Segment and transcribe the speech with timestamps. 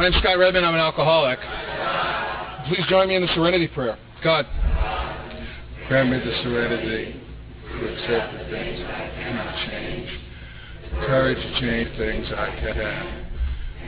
[0.00, 0.64] My name's Scott Redman.
[0.64, 1.38] I'm an alcoholic.
[2.68, 3.98] Please join me in the serenity prayer.
[4.24, 4.46] God,
[5.88, 7.20] grant me the serenity
[7.68, 10.08] to accept the things I cannot change,
[11.04, 13.26] courage to change things I can,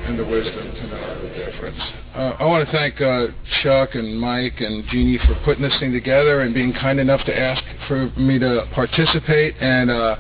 [0.05, 1.81] and the wisdom to know the difference.
[2.15, 3.29] Uh, I want to thank uh,
[3.63, 7.35] Chuck and Mike and Jeannie for putting this thing together and being kind enough to
[7.35, 9.57] ask for me to participate.
[9.63, 10.17] And uh,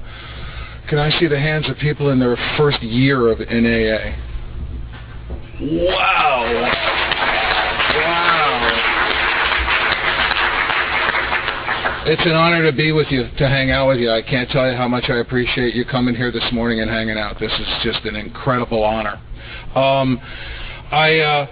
[0.89, 4.32] can I see the hands of people in their first year of NAA?
[5.63, 6.43] Wow.
[7.95, 8.43] Wow.
[12.05, 14.11] It's an honor to be with you, to hang out with you.
[14.11, 17.17] I can't tell you how much I appreciate you coming here this morning and hanging
[17.17, 17.39] out.
[17.39, 19.21] This is just an incredible honor.
[19.77, 20.19] Um,
[20.91, 21.47] I, uh,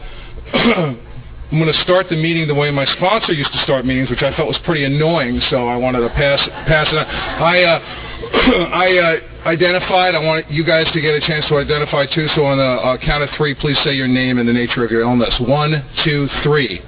[0.55, 4.23] I'm going to start the meeting the way my sponsor used to start meetings, which
[4.23, 7.07] I felt was pretty annoying, so I wanted to pass, pass it on.
[7.07, 10.15] I, uh, I uh, identified.
[10.15, 12.29] I want you guys to get a chance to identify too.
[12.35, 14.91] So on the uh, count of three, please say your name and the nature of
[14.91, 15.35] your illness.
[15.41, 16.81] One, two, three.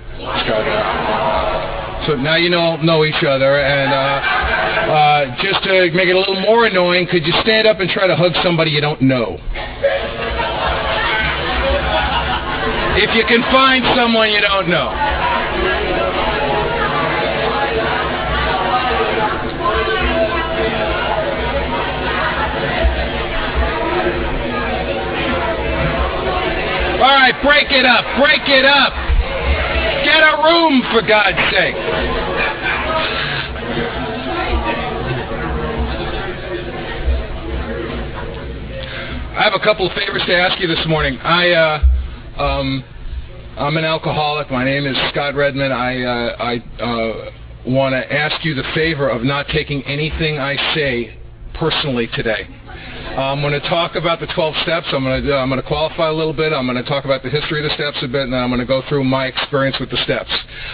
[2.06, 3.96] So now you know know each other, and uh,
[4.92, 8.06] uh, just to make it a little more annoying, could you stand up and try
[8.06, 9.38] to hug somebody you don't know?
[12.94, 14.90] If you can find someone you don't know.
[27.12, 28.94] All right, break it up, break it up.
[30.02, 31.74] Get a room, for God's sake.
[39.36, 41.18] I have a couple of favors to ask you this morning.
[41.18, 42.82] I, uh, um,
[43.58, 44.50] I'm an alcoholic.
[44.50, 45.74] My name is Scott Redmond.
[45.74, 47.30] I, uh, I uh,
[47.66, 51.18] want to ask you the favor of not taking anything I say
[51.52, 52.48] personally today.
[53.12, 54.86] I'm going to talk about the 12 steps.
[54.90, 56.50] I'm going to uh, I'm going to qualify a little bit.
[56.52, 58.48] I'm going to talk about the history of the steps a bit, and then I'm
[58.48, 60.30] going to go through my experience with the steps.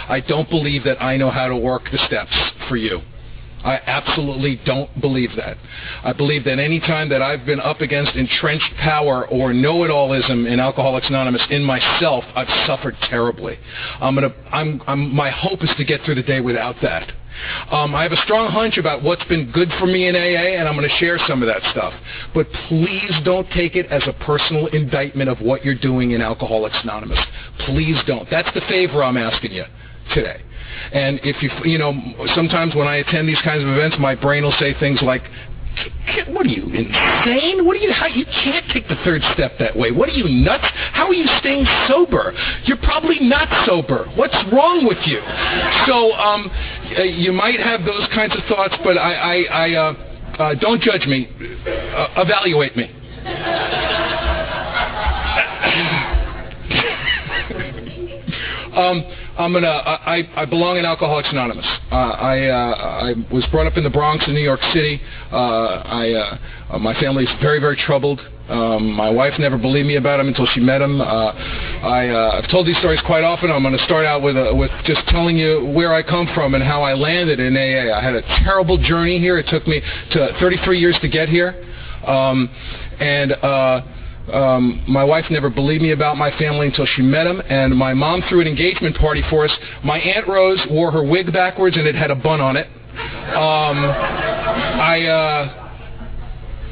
[0.07, 2.31] I don't believe that I know how to work the steps
[2.69, 3.01] for you.
[3.63, 5.57] I absolutely don't believe that.
[6.03, 10.59] I believe that any time that I've been up against entrenched power or know-it-allism in
[10.59, 13.59] Alcoholics Anonymous in myself, I've suffered terribly.
[13.99, 17.11] I'm gonna, I'm, I'm, my hope is to get through the day without that.
[17.71, 20.67] Um, I have a strong hunch about what's been good for me in AA, and
[20.67, 21.93] I'm going to share some of that stuff.
[22.33, 26.77] But please don't take it as a personal indictment of what you're doing in Alcoholics
[26.83, 27.19] Anonymous.
[27.59, 28.29] Please don't.
[28.29, 29.63] That's the favor I'm asking you
[30.13, 30.41] today.
[30.91, 31.93] And if you, you know,
[32.35, 35.23] sometimes when I attend these kinds of events, my brain will say things like,
[36.29, 37.65] what are you insane?
[37.65, 37.93] What are you?
[37.93, 39.91] How, you can't take the third step that way.
[39.91, 40.65] What are you nuts?
[40.91, 42.33] How are you staying sober?
[42.65, 44.09] You're probably not sober.
[44.15, 45.21] What's wrong with you?
[45.85, 46.51] So um,
[47.15, 49.93] you might have those kinds of thoughts, but I, I, I uh,
[50.39, 51.29] uh, don't judge me.
[51.29, 52.85] Uh, evaluate me.
[58.75, 59.03] um,
[59.39, 59.67] I'm gonna.
[59.67, 61.65] I, I belong in Alcoholics Anonymous.
[61.89, 64.99] Uh, I uh, I was brought up in the Bronx in New York City.
[65.31, 68.19] Uh, I uh, my family's very very troubled.
[68.49, 70.99] Um, my wife never believed me about him until she met him.
[70.99, 73.49] Uh, I, uh, I've told these stories quite often.
[73.49, 76.61] I'm going to start out with with just telling you where I come from and
[76.61, 77.95] how I landed in AA.
[77.95, 79.37] I had a terrible journey here.
[79.37, 79.79] It took me
[80.11, 81.55] to 33 years to get here,
[82.05, 82.49] um,
[82.99, 83.31] and.
[84.33, 87.93] Um, my wife never believed me about my family until she met him, and my
[87.93, 89.51] mom threw an engagement party for us.
[89.83, 92.67] My Aunt Rose wore her wig backwards, and it had a bun on it.
[92.67, 95.71] Um, I, uh,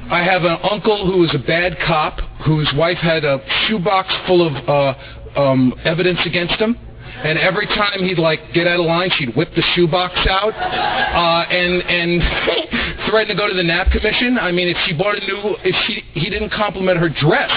[0.10, 4.46] I have an uncle who was a bad cop, whose wife had a shoebox full
[4.48, 6.78] of uh, um, evidence against him
[7.24, 11.50] and every time he'd like get out of line, she'd whip the shoebox out uh,
[11.50, 12.22] and and
[13.10, 14.38] threaten to go to the Knapp commission.
[14.38, 17.52] I mean, if she bought a new, if she he didn't compliment her dress,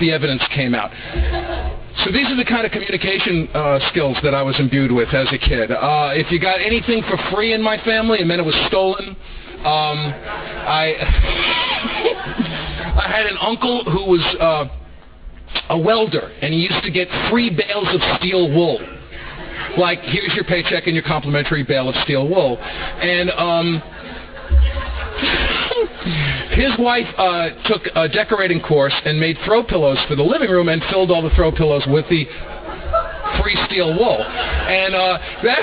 [0.00, 0.90] the evidence came out.
[2.04, 5.28] So these are the kind of communication uh, skills that I was imbued with as
[5.32, 5.70] a kid.
[5.70, 9.16] Uh, if you got anything for free in my family, it meant it was stolen.
[9.64, 10.92] Um, I
[12.96, 14.68] I had an uncle who was uh,
[15.70, 18.78] a welder, and he used to get free bales of steel wool
[19.78, 22.58] like here's your paycheck and your complimentary bale of steel wool.
[22.58, 23.82] And um,
[26.56, 30.68] his wife uh, took a decorating course and made throw pillows for the living room
[30.68, 32.24] and filled all the throw pillows with the
[33.42, 34.22] free steel wool.
[34.22, 35.62] And uh, that,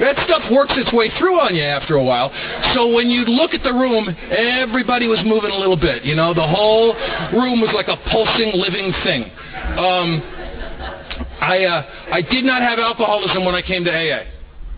[0.00, 2.30] that stuff works its way through on you after a while.
[2.74, 6.04] So when you look at the room, everybody was moving a little bit.
[6.04, 6.94] You know, the whole
[7.32, 9.24] room was like a pulsing, living thing.
[9.78, 10.22] Um,
[11.40, 11.82] I, uh,
[12.12, 14.31] I did not have alcoholism when I came to AA.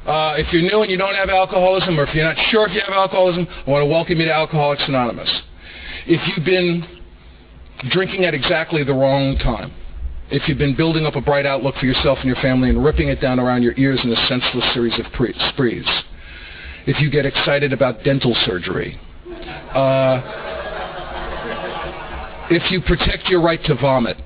[0.06, 2.74] Uh, if you're new and you don't have alcoholism, or if you're not sure if
[2.74, 5.30] you have alcoholism, I want to welcome you to Alcoholics Anonymous.
[6.06, 6.86] If you've been
[7.88, 9.72] drinking at exactly the wrong time,
[10.30, 13.08] if you've been building up a bright outlook for yourself and your family and ripping
[13.08, 15.86] it down around your ears in a senseless series of pre- sprees,
[16.86, 19.00] if you get excited about dental surgery,
[19.72, 20.20] uh,
[22.50, 24.18] if you protect your right to vomit,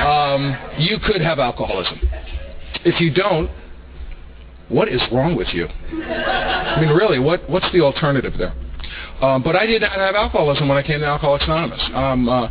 [0.00, 2.00] um, you could have alcoholism.
[2.86, 3.50] If you don't,
[4.68, 5.66] what is wrong with you?
[5.66, 8.54] I mean, really, what, what's the alternative there?
[9.20, 11.82] Um, but I did not have alcoholism when I came to Alcoholics Anonymous.
[11.94, 12.48] Um, uh,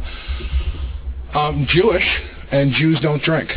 [1.33, 2.05] I'm Jewish,
[2.51, 3.51] and Jews don't drink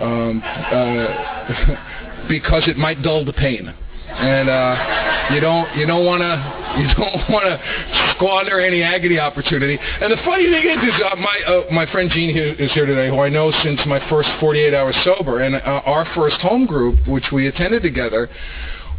[0.00, 3.74] um, uh, because it might dull the pain,
[4.10, 6.32] and uh, you don't you don't want to
[6.80, 9.78] you don't want to squander any agony opportunity.
[9.78, 13.08] And the funny thing is, is uh, my uh, my friend Gene is here today,
[13.08, 17.06] who I know since my first 48 hours sober, and uh, our first home group,
[17.08, 18.28] which we attended together.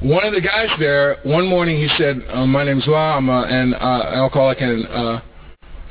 [0.02, 3.18] One of the guys there, one morning he said, uh, "My name's Wa.
[3.18, 5.22] I'm an alcoholic and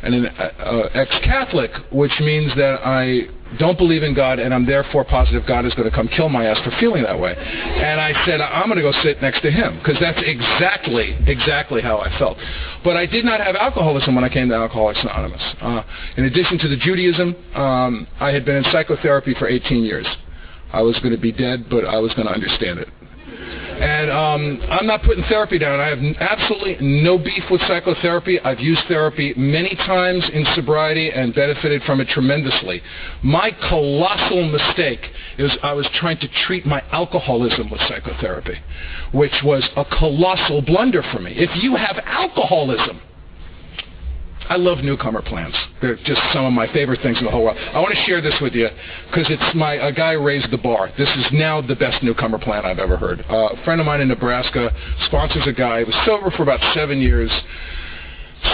[0.02, 0.26] and an
[0.94, 5.74] ex-Catholic, which means that I don't believe in God, and I'm therefore positive God is
[5.74, 7.34] going to come kill my ass for feeling that way.
[7.36, 11.82] And I said, I'm going to go sit next to him, because that's exactly, exactly
[11.82, 12.38] how I felt.
[12.84, 15.42] But I did not have alcoholism when I came to Alcoholics Anonymous.
[15.60, 15.82] Uh,
[16.16, 20.06] in addition to the Judaism, um, I had been in psychotherapy for 18 years.
[20.72, 22.88] I was going to be dead, but I was going to understand it.
[23.80, 25.80] And um, I'm not putting therapy down.
[25.80, 28.38] I have absolutely no beef with psychotherapy.
[28.40, 32.82] I've used therapy many times in sobriety and benefited from it tremendously.
[33.22, 35.00] My colossal mistake
[35.38, 38.58] is I was trying to treat my alcoholism with psychotherapy,
[39.12, 41.32] which was a colossal blunder for me.
[41.34, 43.00] If you have alcoholism,
[44.50, 45.54] I love newcomer plans.
[45.80, 47.56] They're just some of my favorite things in the whole world.
[47.56, 48.68] I want to share this with you
[49.06, 50.90] because it's my a guy raised the bar.
[50.98, 53.24] This is now the best newcomer plan I've ever heard.
[53.30, 54.74] Uh, a friend of mine in Nebraska
[55.06, 55.78] sponsors a guy.
[55.78, 57.30] He was sober for about seven years.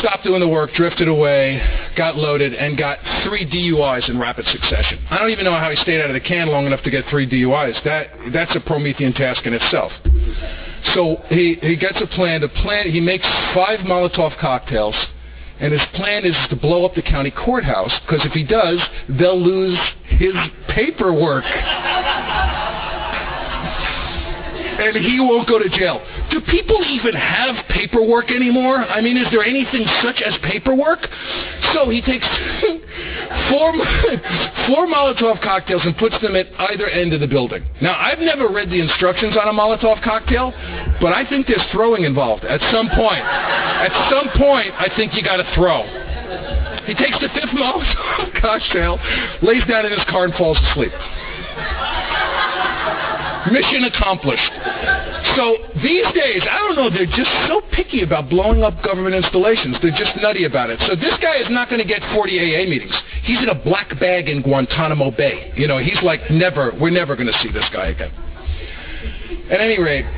[0.01, 1.63] Stopped doing the work, drifted away,
[1.97, 4.99] got loaded, and got three DUIs in rapid succession.
[5.09, 7.07] I don't even know how he stayed out of the can long enough to get
[7.09, 7.83] three DUIs.
[7.85, 9.93] That that's a Promethean task in itself.
[10.93, 12.91] So he, he gets a plan to plan.
[12.91, 14.95] He makes five Molotov cocktails
[15.61, 19.41] and his plan is to blow up the county courthouse because if he does, they'll
[19.41, 20.35] lose his
[20.69, 21.45] paperwork.
[24.79, 26.05] and he won't go to jail.
[26.31, 28.77] Do people even have paperwork anymore?
[28.77, 31.07] I mean, is there anything such as paperwork?
[31.73, 32.27] So he takes
[33.49, 33.73] four,
[34.67, 37.65] four Molotov cocktails and puts them at either end of the building.
[37.81, 40.53] Now, I've never read the instructions on a Molotov cocktail,
[41.01, 43.25] but I think there's throwing involved at some point.
[43.25, 45.83] At some point, I think you got to throw.
[46.87, 48.99] He takes the fifth Molotov cocktail,
[49.43, 50.93] lays down in his car, and falls asleep.
[53.53, 54.53] Mission accomplished.
[55.37, 59.77] So these days, I don't know, they're just so picky about blowing up government installations.
[59.83, 60.81] They're just nutty about it.
[60.89, 62.95] So this guy is not going to get 40 AA meetings.
[63.23, 65.53] He's in a black bag in Guantanamo Bay.
[65.55, 68.11] You know, he's like, never, we're never going to see this guy again.
[69.51, 70.07] At any rate,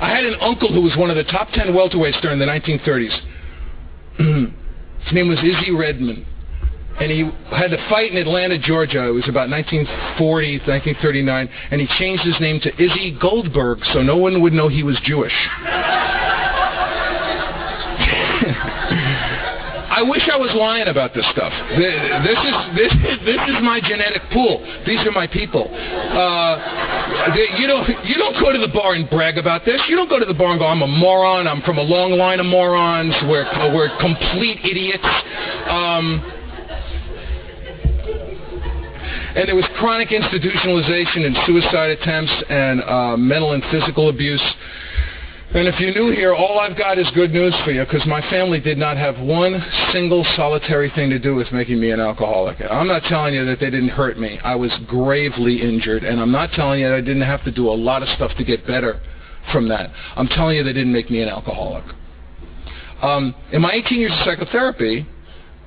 [0.00, 3.18] I had an uncle who was one of the top 10 welterweights during the 1930s.
[5.04, 6.26] His name was Izzy Redman
[7.00, 9.06] and he had a fight in Atlanta, Georgia.
[9.06, 14.16] It was about 1940, 1939, and he changed his name to Izzy Goldberg so no
[14.16, 15.32] one would know he was Jewish.
[19.92, 21.52] I wish I was lying about this stuff.
[21.76, 22.92] This is this
[23.28, 24.64] this is my genetic pool.
[24.86, 25.68] These are my people.
[25.68, 29.80] Uh, you don't you don't go to the bar and brag about this.
[29.88, 31.46] You don't go to the bar and go, "I'm a moron.
[31.46, 33.14] I'm from a long line of morons.
[33.28, 35.04] We're we're complete idiots."
[35.68, 36.41] Um,
[39.34, 44.42] and there was chronic institutionalization and suicide attempts and uh, mental and physical abuse.
[45.54, 48.22] And if you're new here, all I've got is good news for you because my
[48.30, 49.62] family did not have one
[49.92, 52.56] single solitary thing to do with making me an alcoholic.
[52.70, 54.38] I'm not telling you that they didn't hurt me.
[54.42, 56.04] I was gravely injured.
[56.04, 58.32] And I'm not telling you that I didn't have to do a lot of stuff
[58.38, 59.00] to get better
[59.52, 59.90] from that.
[60.16, 61.84] I'm telling you they didn't make me an alcoholic.
[63.02, 65.06] Um, in my 18 years of psychotherapy,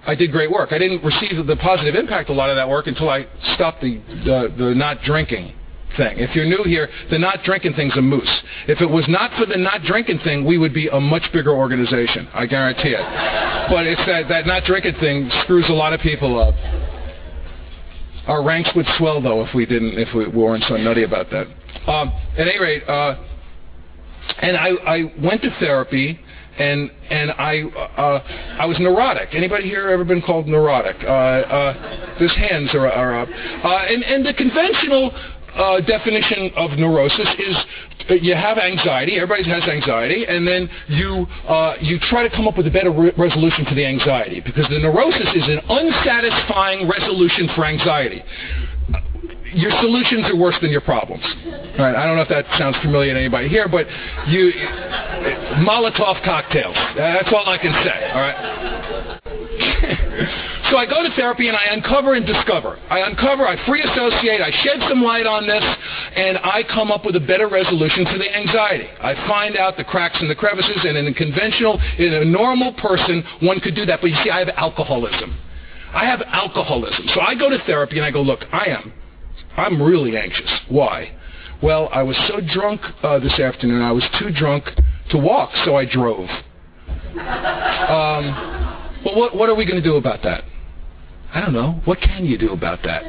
[0.07, 0.71] I did great work.
[0.71, 3.97] I didn't receive the positive impact a lot of that work until I stopped the,
[4.23, 5.53] the, the not drinking
[5.97, 6.19] thing.
[6.19, 8.29] If you're new here, the not drinking thing's a moose.
[8.67, 11.51] If it was not for the not drinking thing, we would be a much bigger
[11.51, 12.27] organization.
[12.33, 13.69] I guarantee it.
[13.69, 16.53] But it's that, that not drinking thing screws a lot of people up.
[18.27, 21.47] Our ranks would swell though if we didn't, if we weren't so nutty about that.
[21.87, 23.15] Um, at any rate, uh,
[24.39, 26.19] and I, I went to therapy
[26.57, 28.23] and and I uh,
[28.59, 29.29] I was neurotic.
[29.33, 30.95] Anybody here ever been called neurotic?
[31.03, 33.29] Uh, uh, hands are, are up.
[33.29, 35.11] Uh, and and the conventional
[35.55, 37.55] uh, definition of neurosis is
[38.21, 39.15] you have anxiety.
[39.15, 42.91] Everybody has anxiety, and then you uh, you try to come up with a better
[42.91, 48.23] re- resolution for the anxiety because the neurosis is an unsatisfying resolution for anxiety.
[49.55, 51.23] Your solutions are worse than your problems.
[51.79, 53.87] Right, I don't know if that sounds familiar to anybody here, but
[54.27, 54.51] you
[55.63, 56.75] Molotov cocktails.
[56.95, 58.11] That's all I can say.
[58.11, 59.21] All right.
[60.71, 62.79] So I go to therapy and I uncover and discover.
[62.89, 67.05] I uncover, I free associate, I shed some light on this, and I come up
[67.05, 68.87] with a better resolution to the anxiety.
[68.99, 72.73] I find out the cracks and the crevices, and in a conventional, in a normal
[72.73, 74.01] person, one could do that.
[74.01, 75.37] But you see, I have alcoholism.
[75.93, 77.09] I have alcoholism.
[77.13, 78.91] So I go to therapy and I go, look, I am,
[79.57, 80.49] I'm really anxious.
[80.69, 81.11] Why?
[81.61, 84.65] Well, I was so drunk uh, this afternoon, I was too drunk
[85.11, 86.29] to walk, so I drove.
[87.17, 88.25] Um,
[89.05, 90.43] well, what, what are we going to do about that?
[91.33, 91.81] I don't know.
[91.85, 93.03] What can you do about that?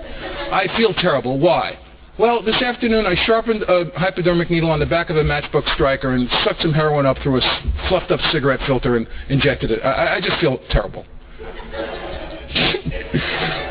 [0.53, 1.39] I feel terrible.
[1.39, 1.79] Why?
[2.19, 6.15] Well, this afternoon I sharpened a hypodermic needle on the back of a matchbook striker
[6.15, 9.85] and sucked some heroin up through a fluffed up cigarette filter and injected it.
[9.85, 11.05] I, I just feel terrible.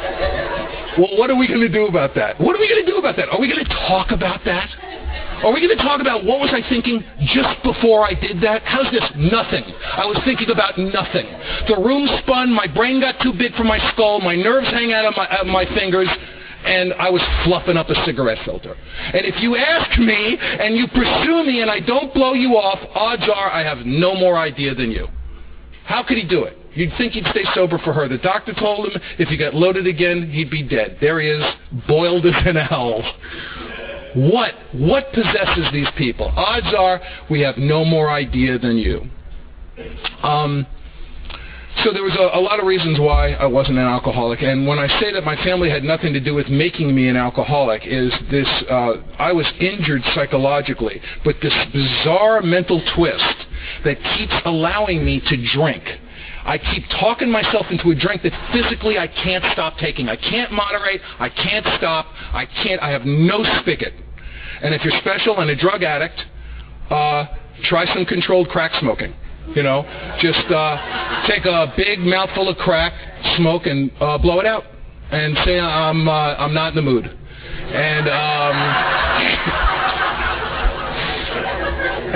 [0.98, 2.40] well, what are we going to do about that?
[2.40, 3.30] What are we going to do about that?
[3.30, 4.70] Are we going to talk about that?
[5.44, 8.64] Are we going to talk about what was I thinking just before I did that?
[8.64, 9.04] How's this?
[9.16, 9.64] Nothing.
[9.64, 11.28] I was thinking about nothing.
[11.68, 15.06] The room spun, my brain got too big for my skull, my nerves hang out
[15.06, 16.08] of my, out of my fingers,
[16.66, 18.76] and I was fluffing up a cigarette filter.
[19.14, 22.80] And if you ask me and you pursue me and I don't blow you off,
[22.96, 25.08] odds are I have no more idea than you.
[25.84, 26.58] How could he do it?
[26.76, 28.08] You'd think he'd stay sober for her.
[28.08, 30.98] The doctor told him if he got loaded again, he'd be dead.
[31.02, 31.44] There he is,
[31.88, 33.02] boiled as an owl.
[34.16, 34.54] What?
[34.74, 36.32] What possesses these people?
[36.36, 39.10] Odds are we have no more idea than you.
[40.24, 40.66] Um,
[41.84, 44.42] so there was a, a, lot of reasons why I wasn't an alcoholic.
[44.42, 47.18] And when I say that my family had nothing to do with making me an
[47.18, 53.36] alcoholic, is this, uh, I was injured psychologically, but this bizarre mental twist
[53.84, 55.84] that keeps allowing me to drink.
[56.46, 60.10] I keep talking myself into a drink that physically I can't stop taking.
[60.10, 61.02] I can't moderate.
[61.20, 62.06] I can't stop.
[62.34, 62.80] I can't.
[62.82, 63.94] I have no spigot.
[64.62, 66.24] And if you're special and a drug addict,
[66.92, 67.26] uh,
[67.64, 69.16] try some controlled crack smoking.
[69.56, 69.84] You know,
[70.22, 72.94] just uh, take a big mouthful of crack,
[73.38, 74.66] smoke, and uh, blow it out,
[75.12, 77.06] and say I'm uh, I'm not in the mood.
[77.06, 78.56] And um,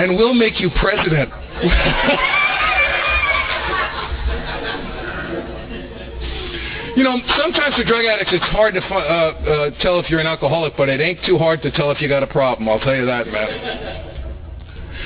[0.00, 1.30] and we'll make you president.
[6.96, 10.26] You know, sometimes for drug addicts, it's hard to uh, uh, tell if you're an
[10.26, 12.68] alcoholic, but it ain't too hard to tell if you got a problem.
[12.68, 14.10] I'll tell you that, man.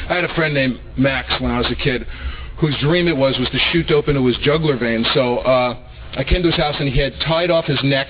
[0.08, 2.06] I had a friend named Max when I was a kid,
[2.58, 5.04] whose dream it was was to shoot dope into his jugular vein.
[5.14, 5.76] So uh,
[6.16, 8.08] I came to his house and he had tied off his neck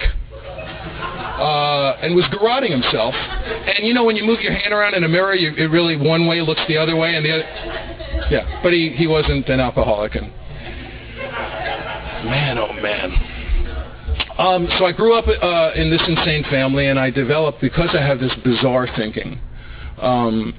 [1.38, 3.14] uh, and was garroting himself.
[3.14, 5.96] And you know, when you move your hand around in a mirror, you, it really
[5.96, 7.44] one way looks the other way, and the other.
[8.30, 10.30] Yeah, but he, he wasn't an alcoholic, and
[12.24, 13.33] man, oh man.
[14.38, 18.02] Um, so I grew up uh, in this insane family, and I developed because I
[18.02, 19.40] have this bizarre thinking,
[19.98, 20.54] um,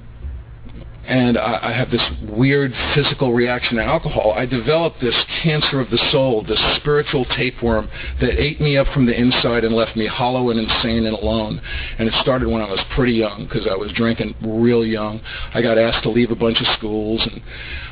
[1.05, 4.31] and I, I, have this weird physical reaction to alcohol.
[4.31, 7.89] I developed this cancer of the soul, this spiritual tapeworm
[8.21, 11.61] that ate me up from the inside and left me hollow and insane and alone.
[11.99, 15.19] And it started when I was pretty young because I was drinking real young.
[15.53, 17.41] I got asked to leave a bunch of schools, and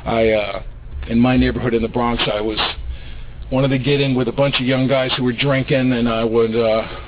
[0.06, 0.62] I, uh,
[1.08, 2.58] in my neighborhood in the Bronx, I was
[3.52, 6.24] wanted to get in with a bunch of young guys who were drinking, and I
[6.24, 7.00] would uh,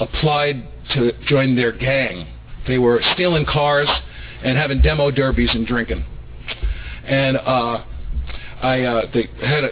[0.00, 2.26] applied to join their gang.
[2.66, 3.88] They were stealing cars
[4.42, 6.04] and having demo derbies and drinking.
[7.04, 7.84] And uh,
[8.62, 9.70] I uh, they had a,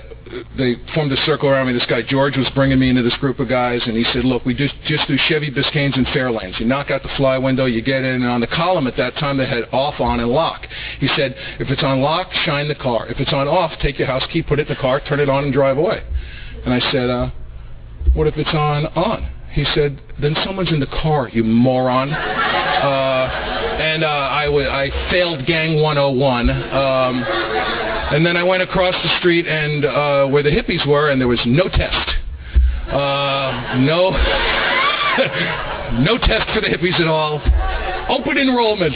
[0.59, 1.73] they formed a circle around me.
[1.73, 4.45] This guy George was bringing me into this group of guys, and he said, "Look,
[4.45, 6.59] we just just do Chevy Biscaynes and Fairlanes.
[6.61, 9.15] You knock out the fly window, you get in, and on the column at that
[9.17, 10.67] time they had off, on, and lock.
[10.99, 13.07] He said, if it's on lock, shine the car.
[13.09, 15.29] If it's on off, take your house key, put it in the car, turn it
[15.29, 16.03] on, and drive away."
[16.65, 17.31] And I said, uh,
[18.15, 23.55] "What if it's on on?" He said, "Then someone's in the car, you moron." Uh,
[23.79, 26.51] and uh, I, w- I failed Gang 101.
[26.51, 27.25] Um,
[28.15, 31.27] and then I went across the street and uh, where the hippies were, and there
[31.27, 32.11] was no test.
[32.87, 34.11] Uh, no,
[35.99, 37.43] no test for the hippies at all.
[38.09, 38.95] Open enrollment.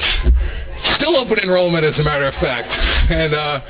[1.00, 2.68] Still open enrollment, as a matter of fact.
[3.10, 3.60] And uh,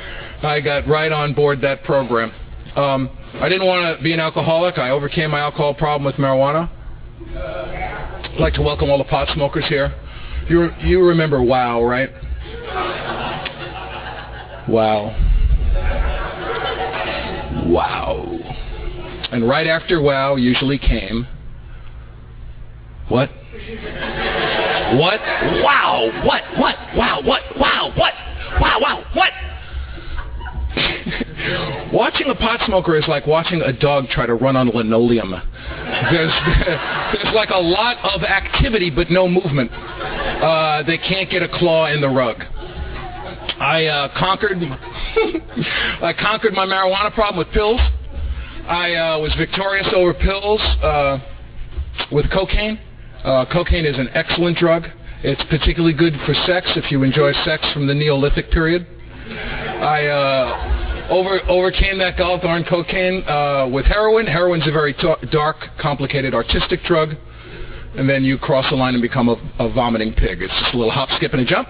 [0.42, 2.30] I got right on board that program.
[2.76, 3.08] Um,
[3.40, 4.76] I didn't want to be an alcoholic.
[4.76, 6.68] I overcame my alcohol problem with marijuana.
[7.34, 9.94] I'd like to welcome all the pot smokers here.
[10.50, 12.10] You, you remember WOW, right?
[14.68, 15.37] Wow.
[17.68, 18.38] Wow.
[19.30, 21.26] And right after wow usually came
[23.08, 23.30] what?
[24.98, 25.20] What?
[25.64, 26.10] Wow.
[26.24, 26.42] What?
[26.58, 26.76] What?
[26.94, 27.22] Wow.
[27.24, 27.42] What?
[27.58, 27.92] Wow.
[27.96, 28.12] What?
[28.60, 28.78] Wow.
[28.80, 29.04] Wow.
[29.14, 29.32] What?
[31.92, 35.30] watching a pot smoker is like watching a dog try to run on linoleum.
[35.30, 36.32] There's,
[37.14, 39.72] there's like a lot of activity but no movement.
[39.72, 42.42] Uh, they can't get a claw in the rug.
[43.58, 47.80] I uh, conquered, I conquered my marijuana problem with pills.
[48.68, 51.18] I uh, was victorious over pills uh,
[52.12, 52.78] with cocaine.
[53.24, 54.84] Uh, cocaine is an excellent drug.
[55.22, 58.86] It's particularly good for sex if you enjoy sex from the Neolithic period.
[59.28, 64.26] I uh, over overcame that gall darn cocaine uh, with heroin.
[64.26, 64.94] Heroin's a very
[65.30, 67.14] dark, complicated, artistic drug.
[67.96, 70.40] And then you cross the line and become a, a vomiting pig.
[70.40, 71.66] It's just a little hop, skip, and a jump.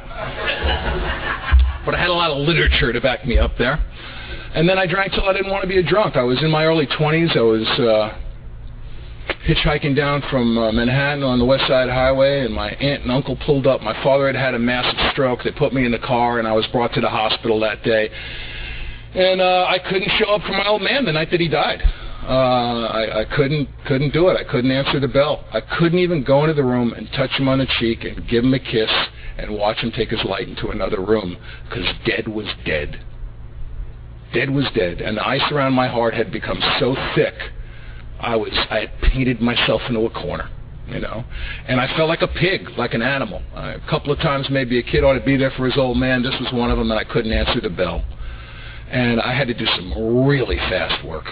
[1.88, 3.82] But I had a lot of literature to back me up there.
[4.54, 6.16] And then I drank till I didn't want to be a drunk.
[6.16, 7.34] I was in my early 20s.
[7.34, 8.20] I was uh,
[9.48, 13.36] hitchhiking down from uh, Manhattan on the West Side Highway, and my aunt and uncle
[13.36, 13.80] pulled up.
[13.80, 15.42] My father had had a massive stroke.
[15.44, 18.10] They put me in the car, and I was brought to the hospital that day.
[19.14, 21.82] And uh, I couldn't show up for my old man the night that he died.
[22.28, 24.36] Uh, I, I couldn't couldn't do it.
[24.36, 25.44] I couldn't answer the bell.
[25.50, 28.44] I couldn't even go into the room and touch him on the cheek and give
[28.44, 28.90] him a kiss
[29.38, 33.02] and watch him take his light into another room because dead was dead.
[34.34, 37.32] Dead was dead, and the ice around my heart had become so thick
[38.20, 40.50] I was I had painted myself into a corner,
[40.88, 41.24] you know,
[41.66, 43.42] and I felt like a pig, like an animal.
[43.54, 45.96] Uh, a couple of times, maybe a kid ought to be there for his old
[45.96, 46.22] man.
[46.22, 48.04] This was one of them, and I couldn't answer the bell,
[48.90, 51.26] and I had to do some really fast work.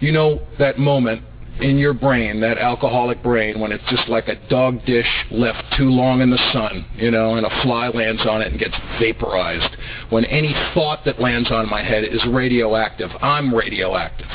[0.00, 1.22] You know that moment
[1.60, 5.90] in your brain, that alcoholic brain, when it's just like a dog dish left too
[5.90, 9.76] long in the sun, you know, and a fly lands on it and gets vaporized.
[10.08, 14.28] When any thought that lands on my head is radioactive, I'm radioactive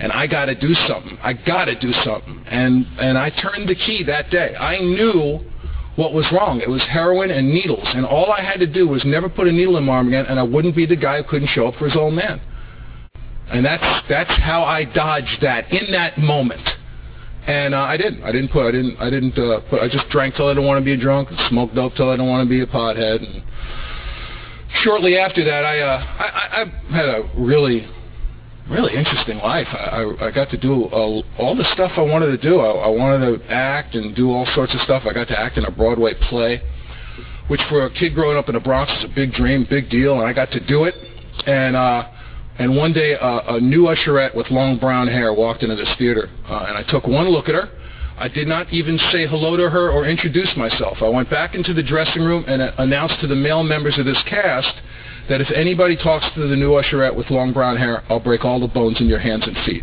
[0.00, 1.18] and I got to do something.
[1.22, 2.44] I got to do something.
[2.46, 4.54] And and I turned the key that day.
[4.56, 5.40] I knew
[5.96, 6.60] what was wrong.
[6.60, 9.52] It was heroin and needles, and all I had to do was never put a
[9.52, 11.76] needle in my arm again, and I wouldn't be the guy who couldn't show up
[11.76, 12.40] for his old man.
[13.48, 16.66] And that's that's how I dodged that in that moment.
[17.46, 18.22] And uh, I didn't.
[18.22, 18.66] I didn't put.
[18.66, 18.96] I didn't.
[18.98, 19.82] I didn't uh, put.
[19.82, 21.28] I just drank till I didn't want to be a drunk.
[21.50, 23.22] Smoked dope till I didn't want to be a pothead.
[23.22, 23.42] And
[24.82, 27.86] shortly after that, I uh, I, I had a really
[28.70, 29.66] really interesting life.
[29.70, 32.60] I, I, I got to do uh, all the stuff I wanted to do.
[32.60, 35.02] I, I, wanted to act and do all sorts of stuff.
[35.06, 36.62] I got to act in a Broadway play,
[37.48, 40.18] which for a kid growing up in the Bronx is a big dream, big deal,
[40.18, 40.94] and I got to do it.
[41.46, 42.08] And uh,
[42.58, 46.30] and one day uh, a new usherette with long brown hair walked into this theater,
[46.48, 47.70] uh, and I took one look at her.
[48.16, 50.98] I did not even say hello to her or introduce myself.
[51.02, 54.22] I went back into the dressing room and announced to the male members of this
[54.28, 54.72] cast
[55.28, 58.60] that if anybody talks to the new usherette with long brown hair, I'll break all
[58.60, 59.82] the bones in your hands and feet.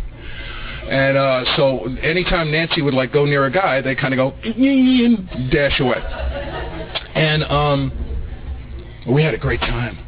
[0.88, 4.30] And uh, so anytime Nancy would like go near a guy, they kind of go
[5.50, 5.98] dash away.
[7.14, 7.92] And um,
[9.08, 10.01] we had a great time.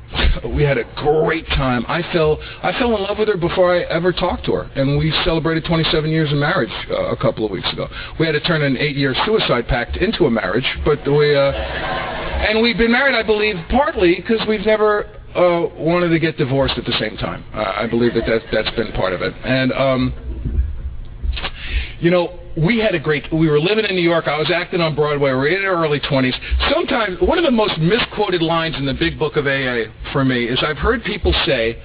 [0.55, 1.85] We had a great time.
[1.89, 4.99] I fell I fell in love with her before I ever talked to her, and
[4.99, 7.89] we celebrated 27 years of marriage uh, a couple of weeks ago.
[8.19, 12.63] We had to turn an eight-year suicide pact into a marriage, but we uh, and
[12.63, 16.85] we've been married, I believe, partly because we've never uh, wanted to get divorced at
[16.85, 17.45] the same time.
[17.53, 19.35] I believe that, that that's been part of it.
[19.45, 20.63] And, um,
[22.01, 24.29] you know, we had a great, we were living in New York.
[24.29, 25.31] I was acting on Broadway.
[25.31, 26.35] We were in our early 20s.
[26.73, 30.45] Sometimes, one of the most misquoted lines in the big book of AA for me
[30.45, 31.83] is I've heard people say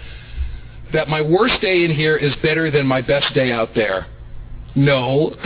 [0.93, 4.07] that my worst day in here is better than my best day out there.
[4.75, 5.29] No.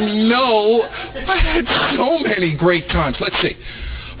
[0.00, 0.82] no.
[0.82, 3.16] I had so many great times.
[3.20, 3.56] Let's see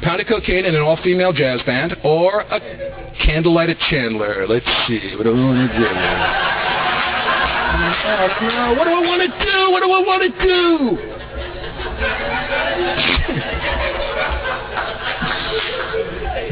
[0.02, 4.46] pound of cocaine in an all-female jazz band, or a candlelight at Chandler.
[4.46, 5.14] Let's see.
[5.16, 5.84] What do want to do?
[8.76, 9.70] What do I want to do?
[9.72, 10.98] What do I want to do?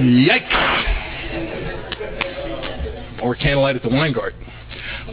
[0.01, 0.55] Yikes.
[3.23, 4.41] Or candlelight at the Weingarten.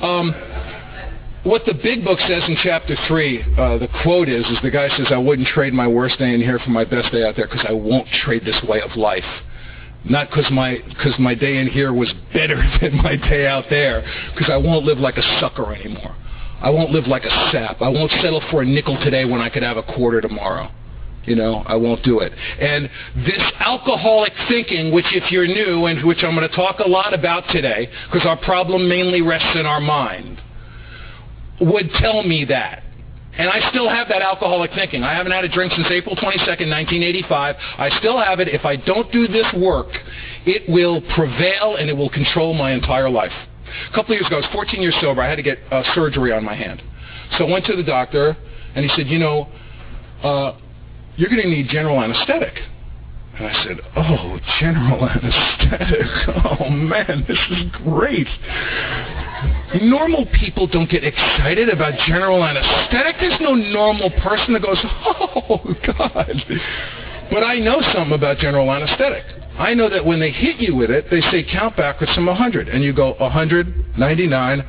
[0.02, 0.34] Um,
[1.44, 4.89] what the big book says in chapter 3, uh, the quote is, is the guy
[4.98, 7.48] says, I wouldn't trade my worst day in here for my best day out there
[7.48, 9.26] because I won't trade this way of life.
[10.04, 14.04] Not because my, cause my day in here was better than my day out there,
[14.34, 16.16] because I won't live like a sucker anymore.
[16.62, 17.82] I won't live like a sap.
[17.82, 20.72] I won't settle for a nickel today when I could have a quarter tomorrow.
[21.26, 22.34] You know, I won't do it.
[22.60, 26.88] And this alcoholic thinking, which if you're new, and which I'm going to talk a
[26.88, 30.42] lot about today, because our problem mainly rests in our mind,
[31.60, 32.84] would tell me that.
[33.38, 35.04] And I still have that alcoholic thinking.
[35.04, 37.56] I haven't had a drink since April 22nd, 1985.
[37.78, 38.50] I still have it.
[38.50, 39.88] If I don't do this work,
[40.46, 43.32] it will prevail and it will control my entire life.
[43.89, 45.22] A couple of years ago, I was 14 years sober.
[45.22, 46.82] I had to get uh, surgery on my hand.
[47.38, 48.36] So I went to the doctor,
[48.76, 49.48] and he said, you know,
[50.24, 50.58] uh,
[51.15, 52.54] you're going to need general anesthetic.
[53.41, 56.06] And I said, oh, general anesthetic.
[56.45, 58.27] Oh, man, this is great.
[59.82, 63.15] Normal people don't get excited about general anesthetic.
[63.19, 66.43] There's no normal person that goes, oh, God.
[67.32, 69.23] But I know something about general anesthetic.
[69.58, 72.69] I know that when they hit you with it, they say count backwards from 100.
[72.69, 74.62] And you go 100, 99.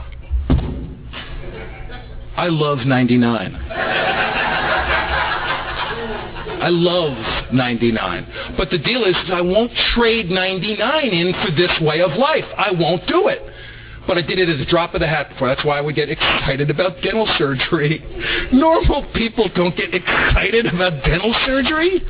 [2.38, 3.52] I love 99.
[6.62, 8.55] I love 99.
[8.57, 12.44] But the deal is, is I won't trade 99 in for this way of life.
[12.57, 13.42] I won't do it.
[14.07, 15.48] But I did it at the drop of the hat before.
[15.48, 17.98] That's why I would get excited about dental surgery.
[18.53, 22.01] Normal people don't get excited about dental surgery,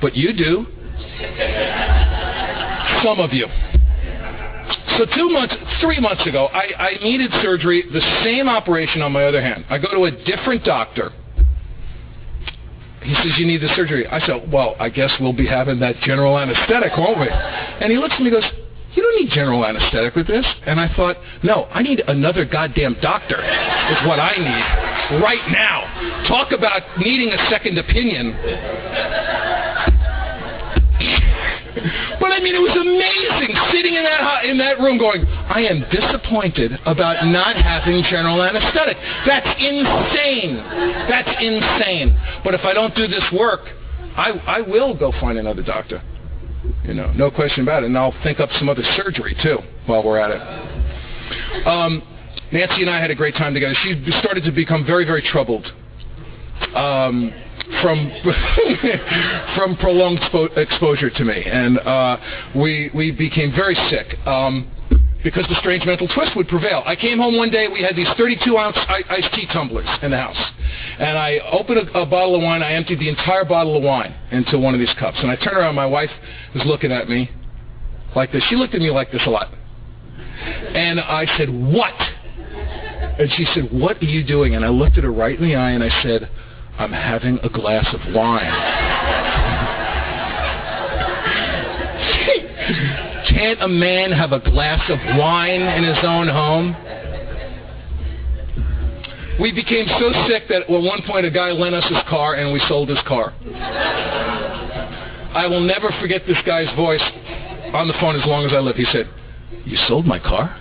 [0.00, 0.66] but you do.
[3.04, 3.46] Some of you.
[4.96, 9.24] So two months, three months ago, I, I needed surgery, the same operation on my
[9.24, 9.66] other hand.
[9.68, 11.12] I go to a different doctor.
[13.02, 14.06] He says, you need the surgery.
[14.06, 17.28] I said, well, I guess we'll be having that general anesthetic, won't we?
[17.28, 18.50] And he looks at me and goes,
[18.94, 20.44] you don't need general anesthetic with this.
[20.66, 26.26] And I thought, no, I need another goddamn doctor is what I need right now.
[26.28, 28.36] Talk about needing a second opinion.
[32.32, 36.72] I mean, it was amazing sitting in that in that room going, I am disappointed
[36.86, 38.96] about not having general anesthetic.
[39.26, 40.56] That's insane.
[41.08, 42.18] That's insane.
[42.44, 43.60] But if I don't do this work,
[44.16, 46.02] I, I will go find another doctor.
[46.84, 47.86] You know, no question about it.
[47.86, 51.66] And I'll think up some other surgery too while we're at it.
[51.66, 52.02] Um,
[52.52, 53.74] Nancy and I had a great time together.
[53.82, 55.66] She started to become very, very troubled.
[56.74, 57.32] Um,
[57.82, 58.10] from
[59.56, 62.16] from prolonged expo- exposure to me, and uh,
[62.56, 64.16] we we became very sick.
[64.26, 64.70] Um,
[65.22, 66.82] because the strange mental twist would prevail.
[66.86, 70.16] I came home one day, we had these 32 ounce iced tea tumblers in the
[70.16, 70.42] house.
[70.98, 74.14] And I opened a, a, bottle of wine, I emptied the entire bottle of wine
[74.30, 75.18] into one of these cups.
[75.20, 76.10] And I turned around, my wife
[76.54, 77.30] was looking at me
[78.16, 78.42] like this.
[78.48, 79.52] She looked at me like this a lot.
[80.42, 81.94] And I said, what?
[83.20, 84.54] And she said, what are you doing?
[84.54, 86.30] And I looked at her right in the eye and I said,
[86.80, 88.50] I'm having a glass of wine.
[93.28, 96.74] Can't a man have a glass of wine in his own home?
[99.38, 102.50] We became so sick that at one point a guy lent us his car and
[102.50, 103.34] we sold his car.
[105.34, 107.02] I will never forget this guy's voice
[107.74, 108.76] on the phone as long as I live.
[108.76, 109.06] He said,
[109.66, 110.56] you sold my car?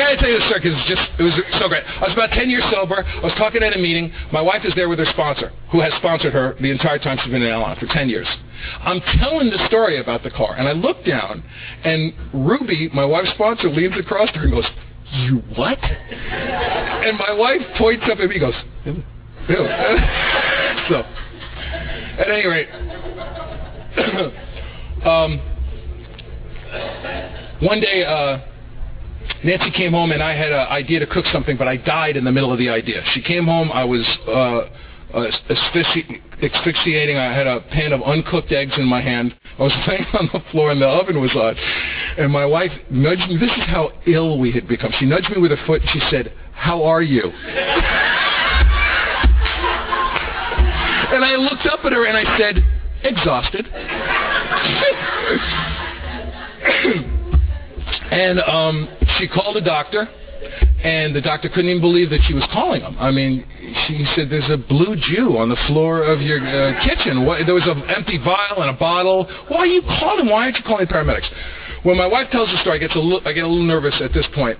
[0.00, 1.84] I got to tell you this story because it's just, it was so great.
[1.84, 3.04] I was about 10 years sober.
[3.04, 4.12] I was talking at a meeting.
[4.32, 7.30] My wife is there with her sponsor, who has sponsored her the entire time she's
[7.30, 8.26] been in Al-Anon for 10 years.
[8.80, 11.42] I'm telling the story about the car, and I look down,
[11.84, 14.66] and Ruby, my wife's sponsor, leans across to her and goes,
[15.12, 15.78] you what?
[15.82, 18.54] And my wife points up at me and goes,
[18.86, 19.02] ew.
[20.88, 21.04] so,
[22.18, 22.68] at any rate,
[25.04, 25.40] um,
[27.60, 28.38] one day, uh,
[29.44, 32.24] Nancy came home and I had an idea to cook something, but I died in
[32.24, 33.02] the middle of the idea.
[33.14, 34.68] She came home, I was uh,
[35.14, 37.16] uh, asphyxi- asphyxiating.
[37.16, 39.34] I had a pan of uncooked eggs in my hand.
[39.58, 41.56] I was laying on the floor and the oven was on.
[42.18, 43.36] And my wife nudged me.
[43.38, 44.92] This is how ill we had become.
[44.98, 47.22] She nudged me with her foot and she said, how are you?
[51.14, 52.64] and I looked up at her and I said,
[53.02, 53.66] exhausted.
[58.10, 60.08] and um, she called a doctor,
[60.82, 62.96] and the doctor couldn't even believe that she was calling him.
[62.98, 63.44] I mean,
[63.86, 67.26] she said, "There's a blue Jew on the floor of your uh, kitchen.
[67.26, 69.28] What, there was an empty vial and a bottle.
[69.48, 70.26] Why are you calling?
[70.26, 71.28] Why aren't you calling the paramedics?"
[71.82, 73.94] When my wife tells the story, I get a little, I get a little nervous
[74.02, 74.58] at this point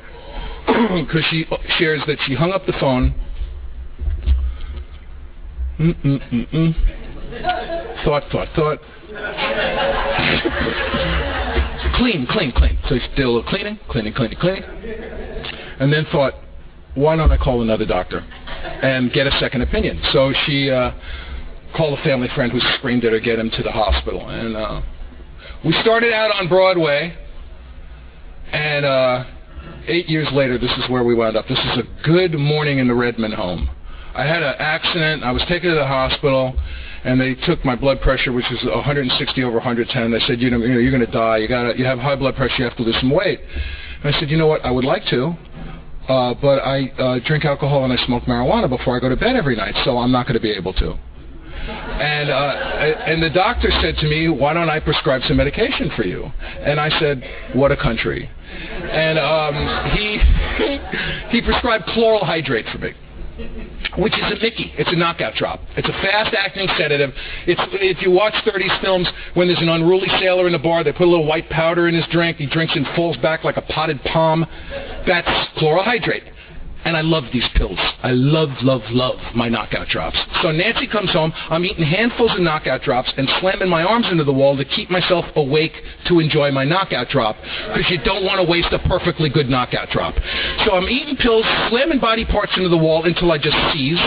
[0.67, 1.47] because she
[1.79, 3.15] shares that she hung up the phone.
[5.79, 6.75] Mm-mm-mm-mm.
[8.05, 8.79] Thought, thought, thought.
[12.01, 12.79] clean, clean, clean.
[12.89, 14.65] So she still cleaning, cleaning, cleaning, cleaning.
[15.79, 16.35] And then thought,
[16.95, 20.01] why don't I call another doctor and get a second opinion?
[20.13, 20.93] So she uh,
[21.77, 24.29] called a family friend who screamed at her, get him to the hospital.
[24.29, 24.81] And uh,
[25.65, 27.15] we started out on Broadway,
[28.51, 29.25] and uh,
[29.87, 31.47] eight years later, this is where we wound up.
[31.49, 33.69] This is a good morning in the Redmond home.
[34.15, 35.23] I had an accident.
[35.23, 36.55] I was taken to the hospital
[37.05, 40.11] and they took my blood pressure, which was 160 over 110.
[40.11, 41.39] They said, you know, you know you're going to die.
[41.39, 42.55] You got you have high blood pressure.
[42.59, 43.41] You have to lose some weight.
[44.03, 44.65] And I said, you know what?
[44.65, 45.35] I would like to,
[46.09, 49.37] uh, but I uh, drink alcohol and I smoke marijuana before I go to bed
[49.37, 50.99] every night, so I'm not going to be able to.
[51.69, 52.35] And uh,
[53.07, 56.25] and the doctor said to me, why don't I prescribe some medication for you?
[56.25, 57.23] And I said,
[57.55, 58.29] what a country.
[58.51, 60.19] And um, he
[61.39, 62.93] he prescribed chloral hydrate for me.
[63.97, 64.73] Which is a Mickey.
[64.77, 65.61] It's a knockout drop.
[65.77, 67.13] It's a fast-acting sedative.
[67.47, 70.93] It's if you watch 30s films, when there's an unruly sailor in a bar, they
[70.93, 72.37] put a little white powder in his drink.
[72.39, 74.47] He drinks and falls back like a potted palm.
[75.07, 76.25] That's chloral hydrate.
[76.85, 77.79] And I love these pills.
[78.03, 80.19] I love, love, love my knockout drops.
[80.43, 81.33] So Nancy comes home.
[81.51, 84.91] I'm eating handfuls of knockout drops and slamming my arms into the wall to keep
[84.91, 85.75] myself awake
[86.07, 87.37] to enjoy my knockout drop
[87.75, 90.15] because you don't want to waste a perfectly good knockout drop.
[90.65, 94.01] So I'm eating pills, slamming body parts into the wall until I just seize,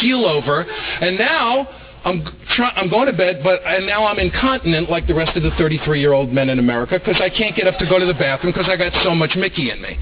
[0.00, 1.68] keel over, and now
[2.04, 5.42] I'm try- I'm going to bed, but and now I'm incontinent like the rest of
[5.42, 8.06] the 33 year old men in America because I can't get up to go to
[8.06, 9.98] the bathroom because I got so much Mickey in me.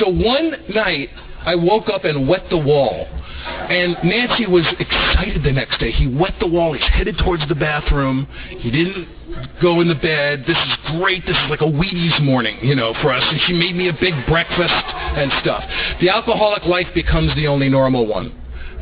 [0.00, 1.10] So one night
[1.44, 3.06] I woke up and wet the wall.
[3.48, 5.92] And Nancy was excited the next day.
[5.92, 6.72] He wet the wall.
[6.72, 8.26] He's headed towards the bathroom.
[8.58, 9.08] He didn't
[9.60, 10.44] go in the bed.
[10.46, 11.24] This is great.
[11.26, 13.22] This is like a Wheaties morning, you know, for us.
[13.22, 15.62] And she made me a big breakfast and stuff.
[16.00, 18.34] The alcoholic life becomes the only normal one.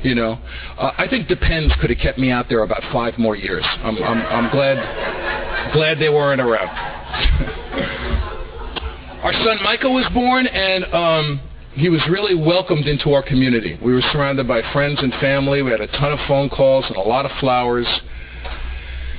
[0.02, 0.38] You know,
[0.78, 3.64] uh, I think Depends could have kept me out there about five more years.
[3.82, 6.68] I'm, I'm, I'm glad, glad they weren't around.
[9.24, 11.40] Our son Michael was born, and um,
[11.76, 13.78] he was really welcomed into our community.
[13.82, 15.60] We were surrounded by friends and family.
[15.62, 17.86] We had a ton of phone calls and a lot of flowers.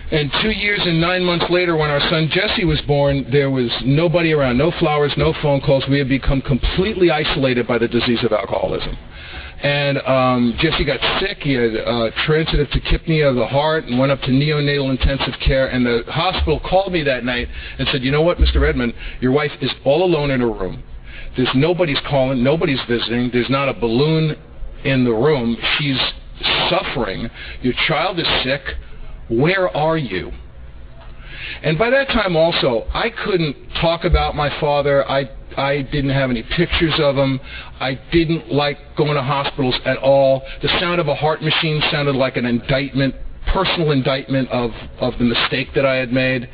[0.09, 3.69] And two years and nine months later, when our son Jesse was born, there was
[3.83, 5.83] nobody around, no flowers, no phone calls.
[5.89, 8.97] We had become completely isolated by the disease of alcoholism.
[9.61, 11.39] And um, Jesse got sick.
[11.41, 15.67] He had uh, transitive tachypnea of the heart and went up to neonatal intensive care.
[15.67, 18.61] And the hospital called me that night and said, you know what, Mr.
[18.61, 20.83] Redmond, your wife is all alone in her room.
[21.35, 23.29] There's nobody's calling, nobody's visiting.
[23.31, 24.35] There's not a balloon
[24.83, 25.57] in the room.
[25.77, 25.99] She's
[26.69, 27.29] suffering.
[27.61, 28.61] Your child is sick.
[29.29, 30.31] Where are you?
[31.63, 35.09] And by that time also, I couldn't talk about my father.
[35.09, 37.39] I I didn't have any pictures of him.
[37.79, 40.43] I didn't like going to hospitals at all.
[40.61, 43.15] The sound of a heart machine sounded like an indictment,
[43.47, 46.47] personal indictment of, of the mistake that I had made.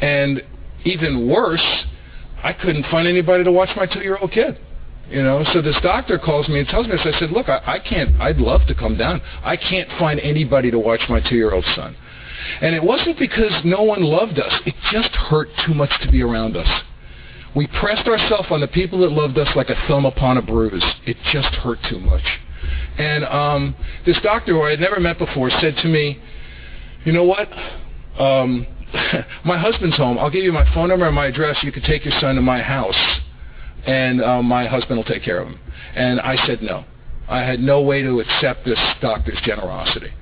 [0.00, 0.42] And
[0.84, 1.84] even worse,
[2.42, 4.58] I couldn't find anybody to watch my two-year-old kid.
[5.08, 7.14] You know, so this doctor calls me and tells me this.
[7.14, 9.20] I said, look, I, I can't, I'd love to come down.
[9.42, 11.96] I can't find anybody to watch my two-year-old son.
[12.60, 14.52] And it wasn't because no one loved us.
[14.64, 16.68] It just hurt too much to be around us.
[17.56, 20.84] We pressed ourselves on the people that loved us like a thumb upon a bruise.
[21.04, 22.22] It just hurt too much.
[22.96, 23.74] And um,
[24.06, 26.22] this doctor who I had never met before said to me,
[27.04, 27.48] you know what?
[28.18, 28.66] Um,
[29.44, 30.18] my husband's home.
[30.18, 31.56] I'll give you my phone number and my address.
[31.62, 32.98] You could take your son to my house,
[33.86, 35.58] and uh, my husband will take care of him.
[35.94, 36.84] And I said no.
[37.28, 40.12] I had no way to accept this doctor's generosity.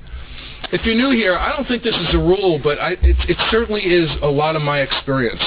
[0.70, 3.37] If you're new here, I don't think this is a rule, but I, it, it
[3.50, 5.42] certainly is a lot of my experience.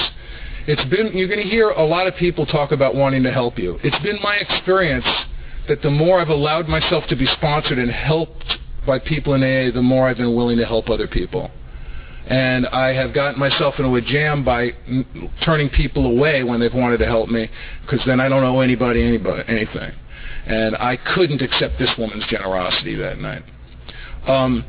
[0.66, 3.58] It's been you're going to hear a lot of people talk about wanting to help
[3.58, 3.78] you.
[3.84, 5.06] It's been my experience
[5.68, 9.72] that the more I've allowed myself to be sponsored and helped by people in AA,
[9.72, 11.50] the more I've been willing to help other people
[12.26, 14.70] and I have gotten myself into a jam by
[15.44, 17.48] turning people away when they've wanted to help me
[17.82, 19.92] because then I don't owe anybody, anybody anything.
[20.46, 23.42] And I couldn't accept this woman's generosity that night.
[24.26, 24.64] Um,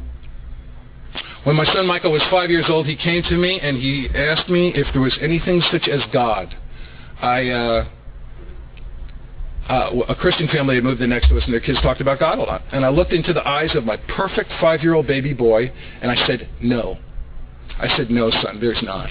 [1.44, 4.50] when my son Michael was five years old, he came to me and he asked
[4.50, 6.56] me if there was anything such as God.
[7.22, 7.86] I, uh,
[9.70, 12.20] uh, a Christian family had moved in next to us, and their kids talked about
[12.20, 12.64] God a lot.
[12.72, 16.50] And I looked into the eyes of my perfect five-year-old baby boy, and I said,
[16.62, 16.98] no.
[17.78, 19.10] I said, no, son, there's not.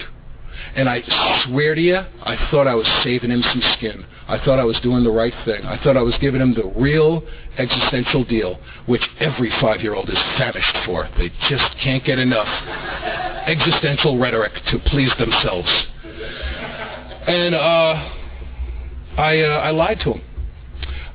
[0.75, 1.01] And I
[1.45, 4.05] swear to you, I thought I was saving him some skin.
[4.27, 5.65] I thought I was doing the right thing.
[5.65, 7.23] I thought I was giving him the real
[7.57, 11.09] existential deal, which every five-year-old is famished for.
[11.17, 12.47] They just can't get enough
[13.45, 15.69] existential rhetoric to please themselves.
[17.27, 18.09] And uh,
[19.17, 20.21] I, uh, I lied to him.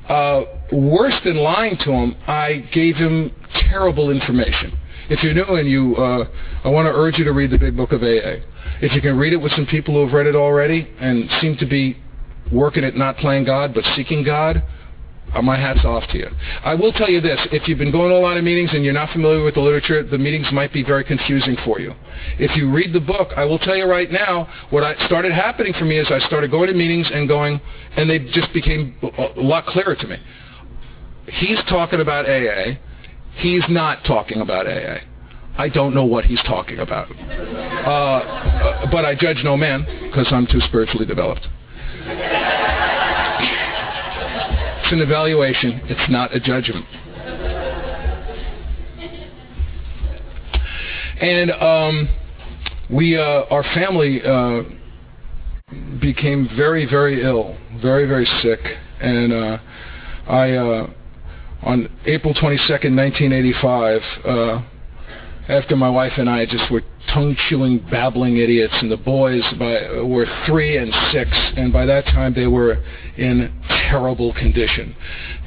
[0.07, 3.31] Uh, worse than lying to him, I gave him
[3.69, 4.78] terrible information.
[5.09, 6.27] If you're new and you, uh,
[6.63, 8.45] I want to urge you to read the Big Book of AA.
[8.81, 11.57] If you can read it with some people who have read it already and seem
[11.57, 11.97] to be
[12.51, 14.63] working at not playing God but seeking God,
[15.33, 16.27] uh, my hat's off to you.
[16.63, 18.83] I will tell you this, if you've been going to a lot of meetings and
[18.83, 21.93] you're not familiar with the literature, the meetings might be very confusing for you.
[22.37, 25.73] If you read the book, I will tell you right now, what I started happening
[25.73, 27.59] for me is I started going to meetings and going,
[27.95, 30.17] and they just became a lot clearer to me.
[31.27, 32.77] He's talking about AA.
[33.39, 34.97] He's not talking about AA.
[35.57, 37.09] I don't know what he's talking about.
[37.11, 41.47] Uh, but I judge no man because I'm too spiritually developed.
[44.81, 45.81] It's an evaluation.
[45.85, 46.85] It's not a judgment.
[51.21, 52.09] And um,
[52.89, 54.63] we, uh, our family, uh,
[55.99, 58.59] became very, very ill, very, very sick,
[59.01, 59.57] and uh,
[60.27, 60.87] I, uh,
[61.63, 64.61] on April 22nd, 1985, uh,
[65.49, 70.27] after my wife and I just were tongue-chewing, babbling idiots, and the boys by, were
[70.45, 72.83] three and six, and by that time they were
[73.19, 73.51] in
[73.89, 74.95] terrible condition.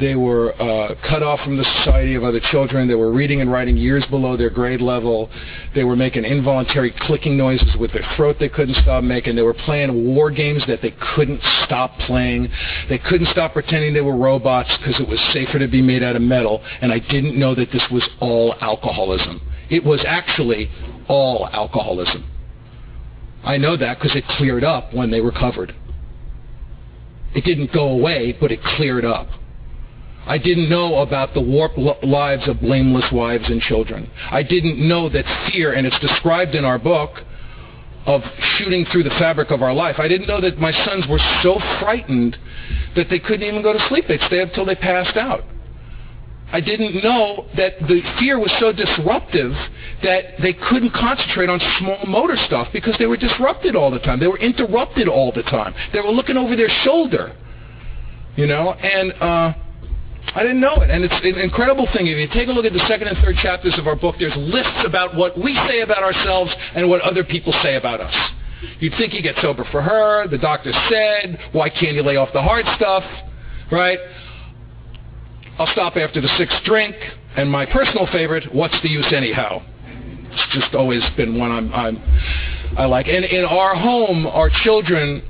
[0.01, 2.89] They were uh, cut off from the society of other children.
[2.89, 5.31] They were reading and writing years below their grade level.
[5.75, 9.37] They were making involuntary clicking noises with their throat they couldn't stop making.
[9.37, 12.49] They were playing war games that they couldn't stop playing.
[12.89, 16.17] They couldn't stop pretending they were robots because it was safer to be made out
[16.17, 19.41] of metal, and I didn't know that this was all alcoholism.
[19.71, 20.71] It was actually
[21.09, 22.29] all alcoholism.
[23.45, 25.75] I know that because it cleared up when they recovered.
[27.35, 29.29] It didn't go away, but it cleared up.
[30.27, 34.09] I didn't know about the warped lives of blameless wives and children.
[34.31, 37.25] I didn't know that fear, and it's described in our book,
[38.07, 38.23] of
[38.57, 39.97] shooting through the fabric of our life.
[39.99, 42.37] I didn't know that my sons were so frightened
[42.97, 44.07] that they couldn't even go to sleep.
[44.09, 45.45] They'd stay up till they passed out.
[46.53, 49.53] I didn't know that the fear was so disruptive
[50.03, 54.21] that they couldn't concentrate on small motor stuff because they were disrupted all the time.
[54.21, 55.75] They were interrupted all the time.
[55.95, 57.35] They were looking over their shoulder,
[58.37, 59.55] you know, and uh,
[60.35, 60.91] I didn't know it.
[60.91, 62.07] And it's an incredible thing.
[62.07, 64.37] If you take a look at the second and third chapters of our book, there's
[64.37, 68.15] lists about what we say about ourselves and what other people say about us.
[68.79, 70.29] You'd think you get sober for her.
[70.29, 73.05] The doctor said, why can't you lay off the hard stuff,
[73.71, 73.99] right?
[75.59, 76.97] I'll stop after the sixth drink.
[77.37, 79.62] And my personal favorite, what's the use anyhow?
[80.31, 81.99] It's just always been one I'm, I'm
[82.77, 83.07] I like.
[83.07, 85.23] And in our home, our children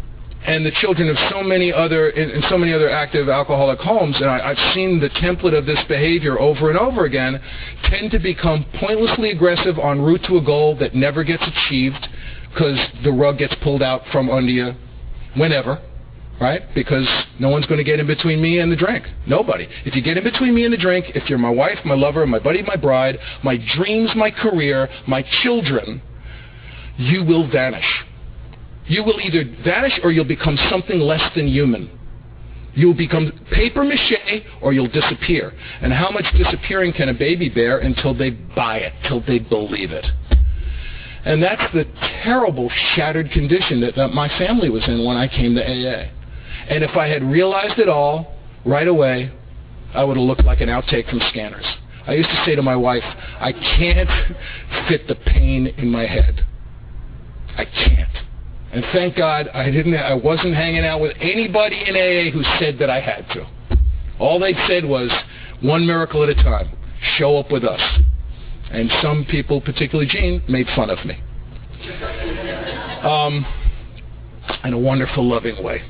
[0.44, 4.16] and the children of so many other in, in so many other active alcoholic homes,
[4.16, 7.40] and I, I've seen the template of this behavior over and over again,
[7.84, 12.08] tend to become pointlessly aggressive en route to a goal that never gets achieved
[12.50, 14.72] because the rug gets pulled out from under you
[15.36, 15.80] whenever
[16.42, 16.62] right?
[16.74, 19.06] Because no one's going to get in between me and the drink.
[19.28, 19.68] Nobody.
[19.84, 22.26] If you get in between me and the drink, if you're my wife, my lover,
[22.26, 26.02] my buddy, my bride, my dreams, my career, my children,
[26.98, 27.86] you will vanish.
[28.86, 31.88] You will either vanish or you'll become something less than human.
[32.74, 35.52] You'll become paper mache or you'll disappear.
[35.80, 39.92] And how much disappearing can a baby bear until they buy it, till they believe
[39.92, 40.06] it?
[41.24, 41.84] And that's the
[42.24, 46.10] terrible shattered condition that, that my family was in when I came to AA.
[46.68, 49.32] And if I had realized it all right away,
[49.94, 51.66] I would have looked like an outtake from Scanners.
[52.06, 54.08] I used to say to my wife, I can't
[54.88, 56.44] fit the pain in my head.
[57.56, 58.16] I can't.
[58.72, 62.78] And thank God I didn't I wasn't hanging out with anybody in AA who said
[62.78, 63.46] that I had to.
[64.18, 65.10] All they said was
[65.60, 66.70] one miracle at a time.
[67.18, 67.80] Show up with us.
[68.70, 71.20] And some people, particularly Gene, made fun of me.
[73.02, 73.44] Um,
[74.64, 75.82] in a wonderful, loving way.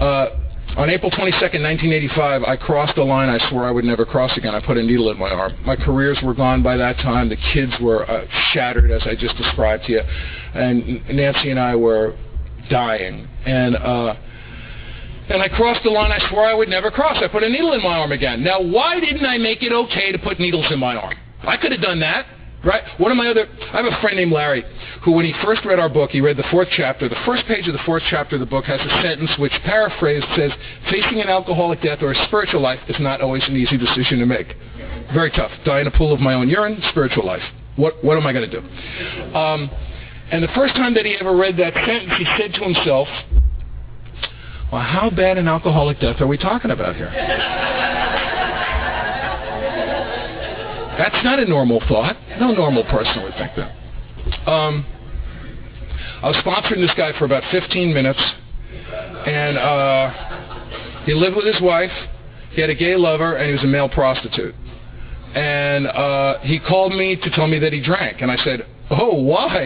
[0.00, 0.28] Uh,
[0.76, 4.54] on April 22nd, 1985, I crossed a line I swore I would never cross again.
[4.54, 5.54] I put a needle in my arm.
[5.64, 7.30] My careers were gone by that time.
[7.30, 10.00] The kids were uh, shattered, as I just described to you.
[10.00, 12.14] And Nancy and I were
[12.68, 13.26] dying.
[13.46, 14.16] And uh,
[15.28, 17.16] and I crossed the line I swore I would never cross.
[17.22, 18.44] I put a needle in my arm again.
[18.44, 21.14] Now, why didn't I make it okay to put needles in my arm?
[21.42, 22.26] I could have done that.
[22.64, 22.82] Right?
[22.98, 24.64] One of my other, I have a friend named Larry
[25.04, 27.08] who, when he first read our book, he read the fourth chapter.
[27.08, 30.26] The first page of the fourth chapter of the book has a sentence which, paraphrased,
[30.34, 30.50] says,
[30.90, 34.26] facing an alcoholic death or a spiritual life is not always an easy decision to
[34.26, 34.56] make.
[35.14, 35.52] Very tough.
[35.64, 37.42] Die in a pool of my own urine, spiritual life.
[37.76, 38.66] What, what am I going to do?
[39.36, 39.70] Um,
[40.32, 43.06] and the first time that he ever read that sentence, he said to himself,
[44.72, 47.12] well, how bad an alcoholic death are we talking about here?
[50.98, 52.16] That's not a normal thought.
[52.40, 53.70] No normal person would think that.
[54.48, 54.84] Um,
[56.22, 58.20] I was sponsoring this guy for about 15 minutes,
[59.26, 61.92] and uh, he lived with his wife.
[62.50, 64.54] He had a gay lover, and he was a male prostitute.
[65.34, 69.22] And uh, he called me to tell me that he drank, and I said, "Oh,
[69.22, 69.62] why?"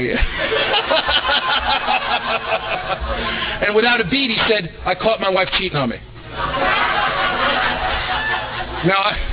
[3.66, 5.96] and without a beat, he said, "I caught my wife cheating on me."
[8.84, 8.98] Now.
[8.98, 9.29] I,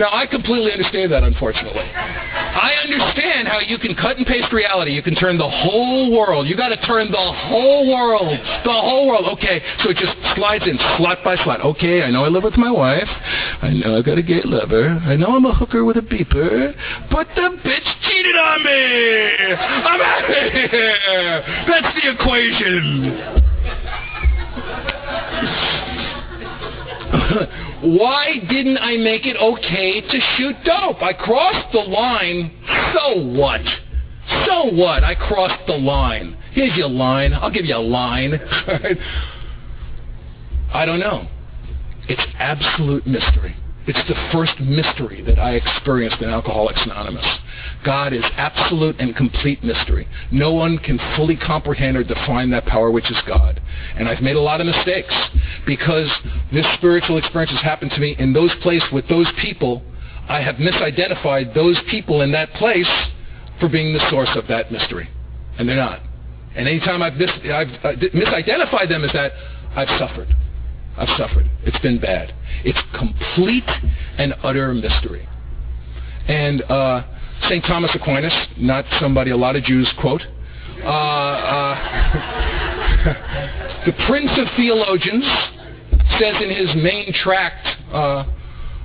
[0.00, 1.84] now, I completely understand that, unfortunately.
[1.84, 4.92] I understand how you can cut and paste reality.
[4.92, 6.48] You can turn the whole world.
[6.48, 8.32] You got to turn the whole world.
[8.64, 9.26] The whole world.
[9.36, 11.60] Okay, so it just slides in slot by slot.
[11.60, 13.08] Okay, I know I live with my wife.
[13.60, 14.88] I know I got a gay lover.
[15.04, 16.74] I know I'm a hooker with a beeper.
[17.10, 19.52] But the bitch cheated on me.
[19.52, 21.44] I'm out of here.
[21.68, 23.50] That's the equation.
[27.82, 31.02] Why didn't I make it okay to shoot dope?
[31.02, 32.52] I crossed the line.
[32.94, 33.62] So what?
[34.46, 35.02] So what?
[35.02, 36.36] I crossed the line.
[36.52, 37.32] Here's your line.
[37.32, 38.34] I'll give you a line.
[40.72, 41.26] I don't know.
[42.08, 43.56] It's absolute mystery.
[43.86, 47.24] It's the first mystery that I experienced in Alcoholics Anonymous.
[47.82, 50.06] God is absolute and complete mystery.
[50.30, 53.60] No one can fully comprehend or define that power which is God.
[53.96, 55.14] And I've made a lot of mistakes
[55.66, 56.08] because
[56.52, 59.82] this spiritual experience has happened to me in those places with those people.
[60.28, 62.90] I have misidentified those people in that place
[63.60, 65.08] for being the source of that mystery.
[65.58, 66.00] And they're not.
[66.54, 69.32] And anytime I've, mis- I've uh, misidentified them as that,
[69.74, 70.28] I've suffered.
[70.96, 71.50] I've suffered.
[71.64, 72.34] It's been bad.
[72.64, 73.68] It's complete
[74.18, 75.28] and utter mystery.
[76.28, 77.02] And uh,
[77.48, 77.64] St.
[77.64, 80.22] Thomas Aquinas, not somebody a lot of Jews quote,
[80.82, 81.74] uh, uh,
[83.86, 85.24] the Prince of Theologians
[86.18, 88.24] says in his main tract uh,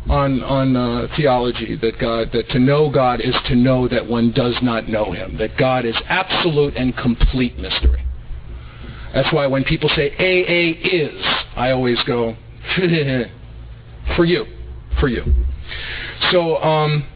[0.09, 4.31] on on uh, theology that God that to know God is to know that one
[4.31, 5.37] does not know Him.
[5.37, 8.05] That God is absolute and complete mystery.
[9.15, 12.35] That's why when people say AA is, I always go
[14.15, 14.45] for you,
[14.99, 15.23] for you.
[16.31, 17.07] So um,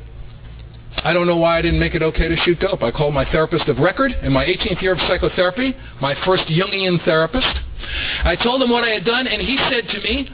[1.03, 2.81] I don't know why I didn't make it okay to shoot dope.
[2.81, 7.03] I called my therapist of record in my 18th year of psychotherapy, my first Jungian
[7.03, 7.47] therapist.
[8.23, 10.29] I told him what I had done, and he said to me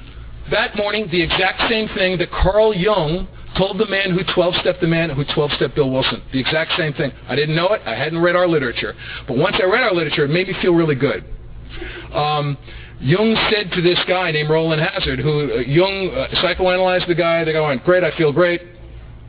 [0.52, 4.88] that morning the exact same thing that Carl Jung told the man who 12-stepped the
[4.88, 6.22] man who 12-stepped Bill Wilson.
[6.32, 7.12] The exact same thing.
[7.28, 7.82] I didn't know it.
[7.86, 8.94] I hadn't read our literature.
[9.28, 11.26] But once I read our literature, it made me feel really good.
[12.16, 12.58] Um,
[13.02, 17.44] Jung said to this guy named Rowland Hazard, who uh, Jung uh, psychoanalyzed the guy.
[17.44, 18.62] The guy went, "Great, I feel great.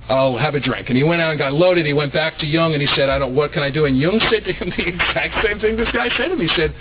[0.09, 1.85] I'll have a drink." And he went out and got loaded.
[1.85, 3.35] He went back to Jung and he said, "I don't.
[3.35, 6.09] What can I do?" And Jung said to him the exact same thing this guy
[6.17, 6.41] said to him.
[6.41, 6.75] He said,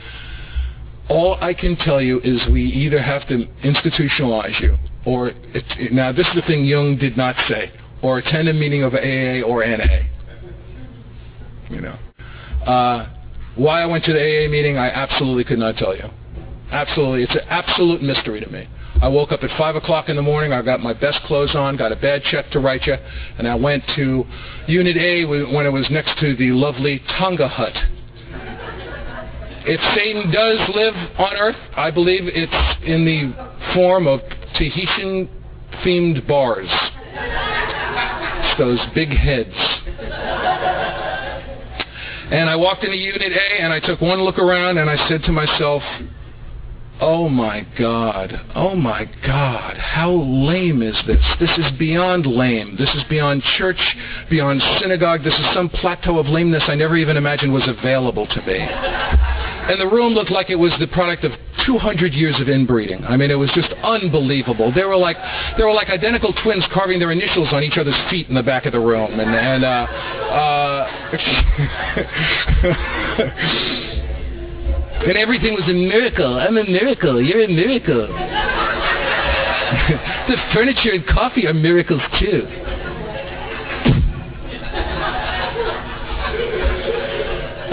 [1.09, 6.11] "All I can tell you is we either have to institutionalize you, or it, now
[6.11, 7.71] this is the thing Jung did not say,
[8.03, 10.03] or attend a meeting of AA or NA.
[11.71, 11.97] You know."
[12.63, 13.14] Uh,
[13.55, 16.09] why I went to the AA meeting, I absolutely could not tell you.
[16.71, 17.23] Absolutely.
[17.23, 18.67] It's an absolute mystery to me.
[19.01, 20.53] I woke up at 5 o'clock in the morning.
[20.53, 22.95] I got my best clothes on, got a bad check to write you,
[23.37, 24.25] and I went to
[24.67, 27.73] Unit A when it was next to the lovely Tonga hut.
[29.67, 33.33] If Satan does live on Earth, I believe it's in the
[33.73, 34.21] form of
[34.55, 36.69] Tahitian-themed bars.
[38.37, 39.55] It's those big heads.
[42.31, 45.23] And I walked into Unit A and I took one look around and I said
[45.23, 45.83] to myself,
[47.01, 48.39] Oh my God.
[48.55, 49.77] Oh my God.
[49.77, 51.23] How lame is this?
[51.41, 52.77] This is beyond lame.
[52.77, 53.79] This is beyond church,
[54.29, 55.21] beyond synagogue.
[55.23, 58.65] This is some plateau of lameness I never even imagined was available to me.
[59.67, 61.31] And the room looked like it was the product of
[61.65, 63.03] 200 years of inbreeding.
[63.03, 64.71] I mean, it was just unbelievable.
[64.73, 65.17] They were like,
[65.57, 68.65] they were like identical twins carving their initials on each other's feet in the back
[68.67, 69.19] of the room.
[69.19, 69.87] And, and uh,
[70.29, 70.87] uh,
[75.07, 76.37] and everything was a miracle.
[76.37, 77.21] I'm a miracle.
[77.21, 78.07] You're a miracle.
[80.27, 82.45] the furniture and coffee are miracles too.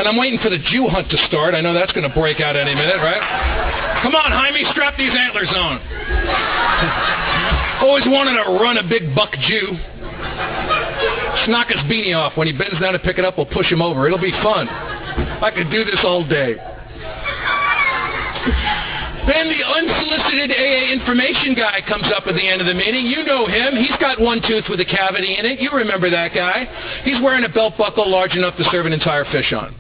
[0.03, 1.55] And I'm waiting for the Jew hunt to start.
[1.55, 4.03] I know that's going to break out any minute, right?
[4.03, 5.79] Come on, Jaime, strap these antlers on.
[7.87, 9.79] Always wanted to run a big buck Jew.
[11.39, 12.37] Just knock his beanie off.
[12.37, 14.05] When he bends down to pick it up, we'll push him over.
[14.09, 14.69] It'll be fun.
[14.69, 16.57] I could do this all day.
[19.27, 23.07] Then the unsolicited AA information guy comes up at the end of the meeting.
[23.07, 23.77] You know him.
[23.77, 25.61] He's got one tooth with a cavity in it.
[25.61, 26.67] You remember that guy.
[27.05, 29.75] He's wearing a belt buckle large enough to serve an entire fish on.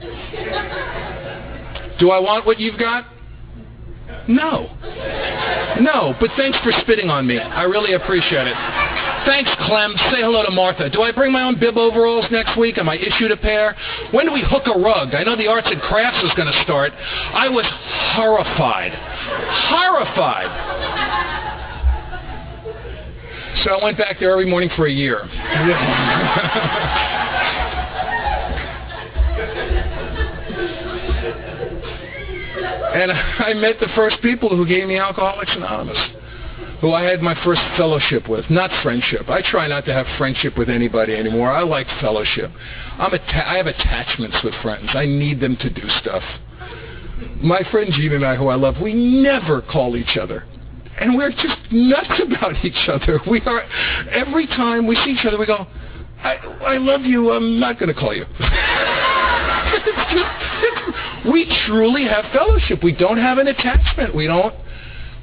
[1.98, 3.06] Do I want what you've got?
[4.28, 4.70] No.
[5.80, 7.38] No, but thanks for spitting on me.
[7.38, 8.56] I really appreciate it.
[9.26, 9.94] Thanks, Clem.
[10.10, 10.90] Say hello to Martha.
[10.90, 12.78] Do I bring my own bib overalls next week?
[12.78, 13.76] Am I issued a pair?
[14.10, 15.14] When do we hook a rug?
[15.14, 16.92] I know the arts and crafts is going to start.
[16.92, 17.64] I was
[18.14, 18.92] horrified.
[19.68, 20.50] Horrified.
[23.64, 25.20] So I went back there every morning for a year.
[32.94, 35.98] and I met the first people who gave me Alcoholics Anonymous
[36.82, 39.30] who I had my first fellowship with, not friendship.
[39.30, 41.48] I try not to have friendship with anybody anymore.
[41.52, 42.50] I like fellowship.
[42.98, 44.90] I'm atta- I have attachments with friends.
[44.92, 46.24] I need them to do stuff.
[47.42, 50.44] My friend Gene and I, who I love, we never call each other.
[51.00, 53.20] And we're just nuts about each other.
[53.28, 53.62] We are,
[54.10, 55.66] every time we see each other, we go,
[56.22, 58.24] I, I love you, I'm not going to call you.
[58.38, 60.28] it's just,
[60.62, 62.84] it's, we truly have fellowship.
[62.84, 64.14] We don't have an attachment.
[64.14, 64.54] We don't,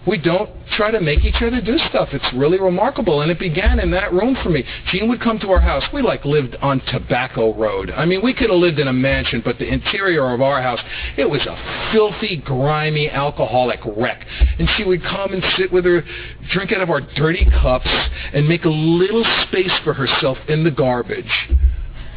[0.07, 2.09] we don't try to make each other do stuff.
[2.11, 3.21] It's really remarkable.
[3.21, 4.63] And it began in that room for me.
[4.91, 5.83] Gene would come to our house.
[5.93, 7.91] We like lived on Tobacco Road.
[7.91, 10.79] I mean, we could have lived in a mansion, but the interior of our house,
[11.17, 14.25] it was a filthy, grimy, alcoholic wreck.
[14.57, 16.03] and she would come and sit with her,
[16.51, 17.89] drink out of our dirty cups,
[18.33, 21.49] and make a little space for herself in the garbage,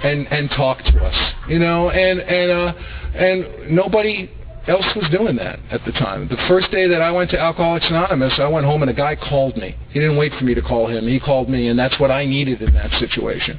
[0.03, 2.73] and and talk to us, you know, and and uh,
[3.15, 4.31] and nobody
[4.69, 6.29] else was doing that at the time.
[6.29, 9.17] The first day that I went to Alcoholics Anonymous, I went home and a guy
[9.17, 9.77] called me.
[9.91, 11.07] He didn't wait for me to call him.
[11.07, 13.59] He called me, and that's what I needed in that situation.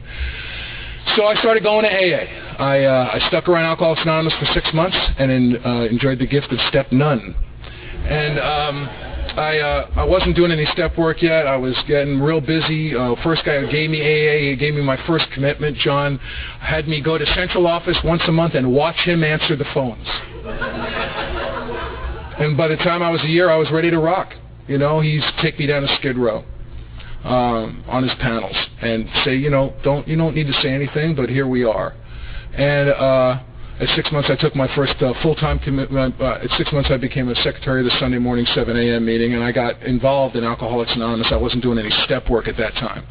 [1.15, 2.63] So I started going to AA.
[2.63, 6.25] I, uh, I stuck around Alcoholics Anonymous for six months and in, uh, enjoyed the
[6.25, 7.35] gift of step none.
[8.05, 8.89] And um,
[9.37, 11.47] I, uh, I wasn't doing any step work yet.
[11.47, 12.95] I was getting real busy.
[12.95, 16.19] Uh, first guy who gave me AA, he gave me my first commitment, John,
[16.59, 20.07] had me go to central office once a month and watch him answer the phones.
[22.39, 24.33] and by the time I was a year, I was ready to rock.
[24.67, 26.45] You know, he's take me down to Skid Row
[27.23, 31.15] um, on his panels and say, you know, don't you don't need to say anything,
[31.15, 31.95] but here we are.
[32.53, 33.39] And uh,
[33.83, 36.19] at six months, I took my first uh, full-time commitment.
[36.19, 39.05] Uh, at six months, I became a secretary of the Sunday morning 7 a.m.
[39.05, 41.27] meeting, and I got involved in Alcoholics Anonymous.
[41.31, 43.05] I wasn't doing any step work at that time.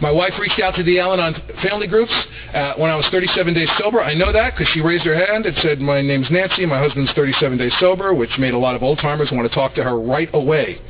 [0.00, 2.12] My wife reached out to the Al-Anon family groups
[2.52, 4.02] uh, when I was 37 days sober.
[4.02, 7.12] I know that because she raised her hand and said, my name's Nancy, my husband's
[7.12, 10.28] 37 days sober, which made a lot of old-timers want to talk to her right
[10.32, 10.80] away.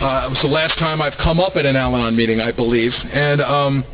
[0.00, 2.92] Uh, it was the last time I've come up at an Al-Anon meeting, I believe.
[3.12, 3.40] And...
[3.40, 3.84] Um,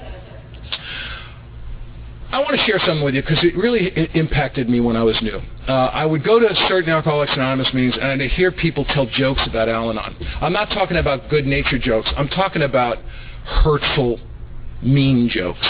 [2.36, 5.16] I want to share something with you because it really impacted me when I was
[5.22, 5.40] new.
[5.66, 9.40] Uh, I would go to certain Alcoholics Anonymous meetings and I'd hear people tell jokes
[9.46, 10.14] about Al-Anon.
[10.42, 12.10] I'm not talking about good-natured jokes.
[12.14, 12.98] I'm talking about
[13.46, 14.20] hurtful,
[14.82, 15.66] mean jokes.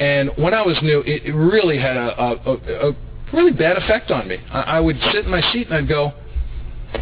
[0.00, 2.96] And when I was new, it, it really had a, a, a,
[3.34, 4.38] really bad effect on me.
[4.50, 6.14] I, I would sit in my seat and I'd go,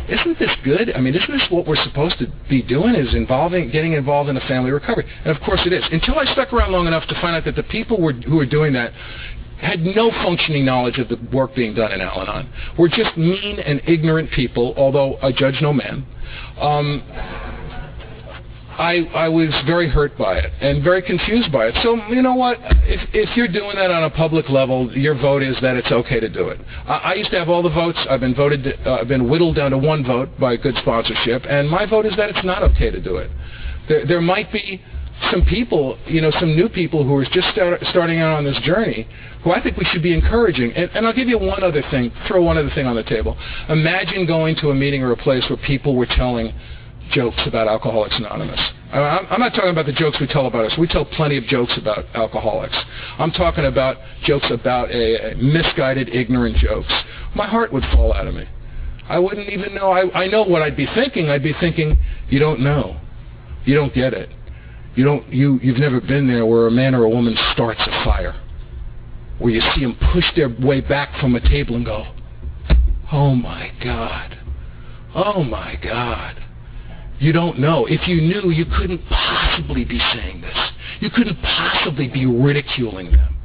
[0.09, 0.93] isn't this good?
[0.95, 2.95] I mean, isn't this what we're supposed to be doing?
[2.95, 5.07] Is involving, getting involved in a family recovery?
[5.24, 5.84] And of course it is.
[5.91, 8.47] Until I stuck around long enough to find out that the people were, who were
[8.47, 8.93] doing that
[9.61, 12.51] had no functioning knowledge of the work being done in Al-Anon.
[12.78, 16.07] Were just mean and ignorant people, although I judge no man.
[16.59, 17.03] Um,
[18.81, 21.74] I, I was very hurt by it and very confused by it.
[21.83, 22.57] So, you know what?
[22.89, 26.18] If, if you're doing that on a public level, your vote is that it's okay
[26.18, 26.59] to do it.
[26.87, 27.99] I, I used to have all the votes.
[28.09, 31.68] I've been voted, uh, I've been whittled down to one vote by good sponsorship, and
[31.68, 33.31] my vote is that it's not okay to do it.
[33.87, 34.83] There, there might be
[35.31, 38.59] some people, you know, some new people who are just start, starting out on this
[38.64, 39.07] journey
[39.45, 40.72] who I think we should be encouraging.
[40.72, 43.37] And, and, I'll give you one other thing, throw one other thing on the table.
[43.68, 46.55] Imagine going to a meeting or a place where people were telling
[47.11, 48.61] jokes about Alcoholics Anonymous.
[48.93, 50.79] I'm not talking about the jokes we tell about us.
[50.79, 52.77] We tell plenty of jokes about alcoholics.
[53.19, 56.93] I'm talking about jokes about a, a misguided, ignorant jokes.
[57.35, 58.49] My heart would fall out of me.
[59.09, 59.91] I wouldn't even know.
[59.91, 61.31] I, I know what I'd be thinking.
[61.31, 61.97] I'd be thinking,
[62.29, 63.01] you don't know.
[63.65, 64.31] You don't get it.
[64.95, 65.33] You don't.
[65.33, 68.41] You you've never been there where a man or a woman starts a fire,
[69.39, 72.07] where you see them push their way back from a table and go,
[73.13, 74.37] "Oh my God,
[75.15, 76.37] oh my God."
[77.21, 77.85] You don't know.
[77.85, 80.57] If you knew, you couldn't possibly be saying this.
[81.01, 83.37] You couldn't possibly be ridiculing them.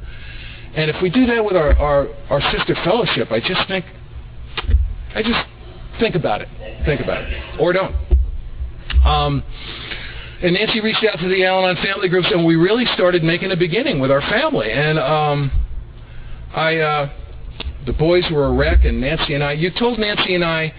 [0.74, 3.84] And if we do that with our, our, our sister fellowship, I just think,
[5.14, 5.46] I just
[6.00, 6.48] think about it.
[6.86, 7.60] Think about it.
[7.60, 7.94] Or don't.
[9.04, 9.42] Um,
[10.42, 13.56] and Nancy reached out to the Al-Anon family groups, and we really started making a
[13.56, 14.70] beginning with our family.
[14.70, 15.50] And um,
[16.54, 17.12] I, uh,
[17.84, 20.72] the boys were a wreck, and Nancy and I, you told Nancy and I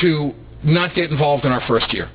[0.00, 0.32] to
[0.64, 2.10] not get involved in our first year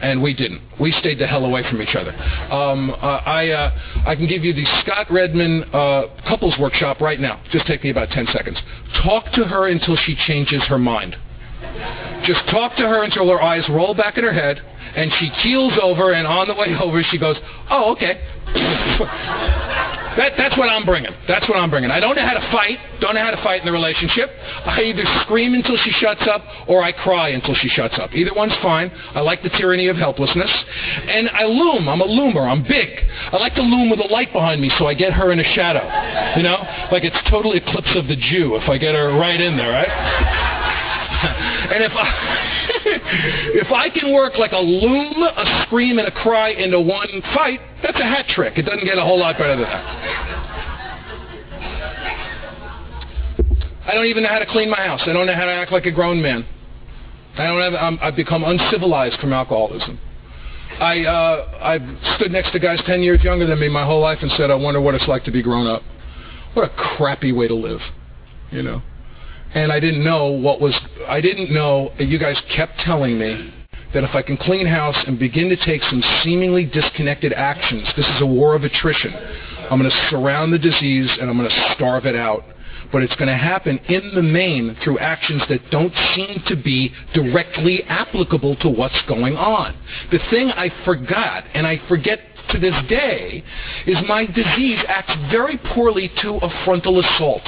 [0.00, 0.60] and we didn't.
[0.78, 2.12] We stayed the hell away from each other.
[2.52, 7.18] Um, uh, I, uh, I can give you the Scott Redman uh, couples workshop right
[7.18, 7.42] now.
[7.50, 8.58] Just take me about 10 seconds.
[9.02, 11.16] Talk to her until she changes her mind.
[12.24, 14.60] Just talk to her until her eyes roll back in her head,
[14.94, 17.36] and she keels over, and on the way over, she goes,
[17.70, 18.20] oh, okay.
[20.16, 21.12] That, that's what I'm bringing.
[21.28, 21.90] That's what I'm bringing.
[21.90, 22.78] I don't know how to fight.
[23.00, 24.30] Don't know how to fight in the relationship.
[24.64, 28.14] I either scream until she shuts up or I cry until she shuts up.
[28.14, 28.90] Either one's fine.
[29.14, 30.50] I like the tyranny of helplessness.
[31.06, 31.88] And I loom.
[31.88, 32.50] I'm a loomer.
[32.50, 32.88] I'm big.
[33.32, 35.54] I like to loom with a light behind me so I get her in a
[35.54, 35.84] shadow.
[36.36, 36.64] You know?
[36.90, 39.88] Like it's total eclipse of the Jew if I get her right in there, right?
[41.72, 46.50] and if I, if I can work like a loom, a scream, and a cry
[46.50, 48.58] into one fight, that's a hat trick.
[48.58, 50.56] It doesn't get a whole lot better than that.
[53.86, 55.00] I don't even know how to clean my house.
[55.06, 56.44] I don't know how to act like a grown man.
[57.36, 57.74] I don't have.
[57.74, 59.98] I'm, I've become uncivilized from alcoholism.
[60.80, 64.18] I uh, I've stood next to guys 10 years younger than me my whole life
[64.22, 65.82] and said, I wonder what it's like to be grown up.
[66.54, 67.80] What a crappy way to live,
[68.50, 68.82] you know.
[69.54, 70.74] And I didn't know what was.
[71.08, 71.92] I didn't know.
[71.98, 73.52] You guys kept telling me
[73.94, 78.06] that if I can clean house and begin to take some seemingly disconnected actions, this
[78.06, 79.14] is a war of attrition.
[79.70, 82.44] I'm going to surround the disease and I'm going to starve it out
[82.92, 86.92] but it's going to happen in the main through actions that don't seem to be
[87.14, 89.76] directly applicable to what's going on.
[90.10, 92.20] The thing I forgot, and I forget
[92.50, 93.42] to this day,
[93.86, 97.42] is my disease acts very poorly to a frontal assault.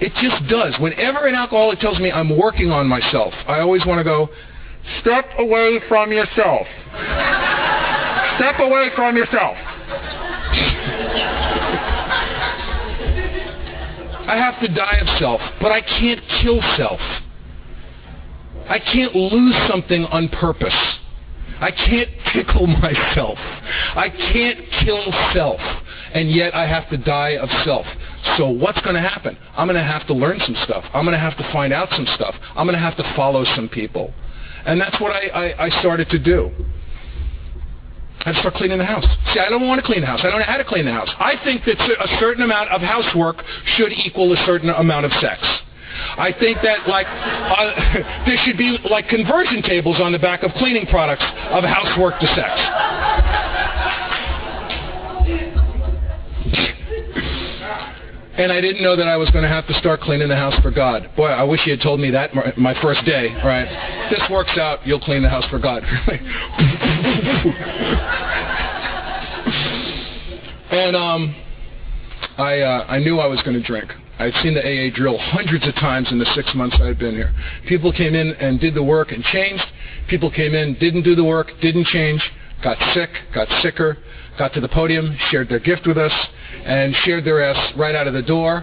[0.00, 0.74] It just does.
[0.78, 4.30] Whenever an alcoholic tells me I'm working on myself, I always want to go,
[5.00, 6.66] step away from yourself.
[8.38, 9.56] step away from yourself.
[14.26, 17.00] I have to die of self, but I can't kill self.
[18.68, 20.72] I can't lose something on purpose.
[21.60, 23.38] I can't tickle myself.
[23.38, 25.60] I can't kill self.
[26.12, 27.86] And yet I have to die of self.
[28.36, 29.36] So what's going to happen?
[29.54, 30.84] I'm going to have to learn some stuff.
[30.92, 32.34] I'm going to have to find out some stuff.
[32.56, 34.12] I'm going to have to follow some people.
[34.64, 36.50] And that's what I, I, I started to do.
[38.20, 39.04] I start cleaning the house.
[39.32, 40.20] See, I don't want to clean the house.
[40.22, 41.08] I don't know how to clean the house.
[41.18, 43.42] I think that a certain amount of housework
[43.76, 45.40] should equal a certain amount of sex.
[46.18, 50.52] I think that like uh, there should be like conversion tables on the back of
[50.52, 52.50] cleaning products of housework to sex.
[58.40, 60.58] and I didn't know that I was going to have to start cleaning the house
[60.62, 61.10] for God.
[61.16, 63.34] Boy, I wish you had told me that my first day.
[63.44, 63.68] Right?
[64.10, 64.86] This works out.
[64.86, 65.82] You'll clean the house for God.
[70.70, 71.34] and um,
[72.38, 73.92] I uh, I knew I was going to drink.
[74.20, 77.34] I'd seen the AA drill hundreds of times in the six months I've been here.
[77.66, 79.64] People came in and did the work and changed.
[80.08, 82.20] People came in, didn't do the work, didn't change,
[82.62, 83.96] got sick, got sicker,
[84.38, 86.12] got to the podium, shared their gift with us,
[86.64, 88.62] and shared their ass right out of the door,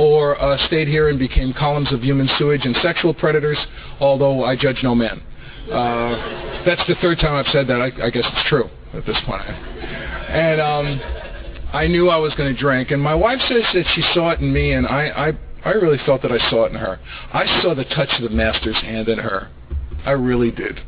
[0.00, 3.58] or uh, stayed here and became columns of human sewage and sexual predators,
[4.00, 5.22] although I judge no man.
[5.70, 7.80] Uh, that's the third time I've said that.
[7.80, 9.42] I, I guess it's true at this point.
[9.42, 11.00] And um,
[11.72, 14.40] I knew I was going to drink, and my wife says that she saw it
[14.40, 15.28] in me, and I,
[15.64, 16.98] I, I really felt that I saw it in her.
[17.32, 19.50] I saw the touch of the master's hand in her.
[20.04, 20.80] I really did,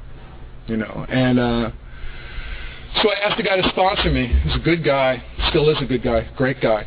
[0.67, 1.05] you know.
[1.09, 1.71] And uh,
[3.03, 4.29] so I asked the guy to sponsor me.
[4.45, 6.87] He's a good guy, still is a good guy, great guy.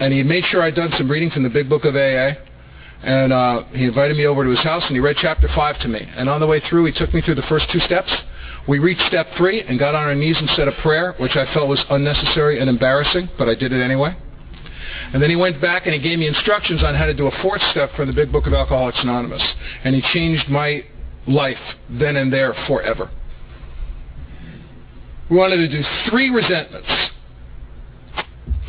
[0.00, 2.40] And he made sure I'd done some reading from the Big Book of AA.
[3.02, 5.88] And uh, he invited me over to his house, and he read chapter 5 to
[5.88, 6.08] me.
[6.16, 8.10] And on the way through, he took me through the first two steps
[8.66, 11.52] we reached step three and got on our knees and said a prayer, which I
[11.52, 14.16] felt was unnecessary and embarrassing, but I did it anyway.
[15.12, 17.42] And then he went back and he gave me instructions on how to do a
[17.42, 19.42] fourth step from the Big Book of Alcoholics Anonymous.
[19.84, 20.84] And he changed my
[21.26, 21.58] life
[21.90, 23.10] then and there forever.
[25.30, 26.88] We wanted to do three resentments.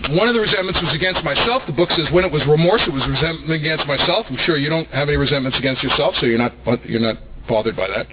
[0.09, 1.63] One of the resentments was against myself.
[1.67, 4.25] The book says when it was remorse, it was resentment against myself.
[4.29, 6.53] I'm sure you don't have any resentments against yourself, so you're not
[6.85, 7.17] you're not
[7.47, 8.07] bothered by that.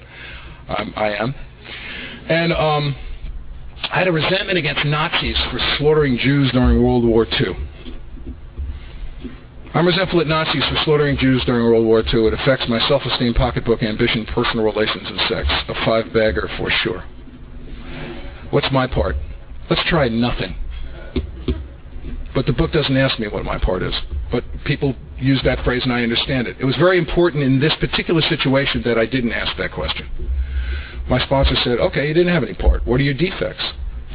[0.68, 1.34] Um, I am.
[2.28, 2.94] And um,
[3.90, 7.56] I had a resentment against Nazis for slaughtering Jews during World War II.
[9.74, 12.26] I'm resentful at Nazis for slaughtering Jews during World War II.
[12.26, 15.48] It affects my self-esteem, pocketbook, ambition, personal relations, and sex.
[15.68, 17.04] A five-bagger for sure.
[18.50, 19.16] What's my part?
[19.70, 20.54] Let's try nothing.
[22.34, 23.94] But the book doesn't ask me what my part is.
[24.30, 26.56] But people use that phrase and I understand it.
[26.60, 30.08] It was very important in this particular situation that I didn't ask that question
[31.08, 32.86] my sponsor said, okay, you didn't have any part.
[32.86, 33.64] What are your defects?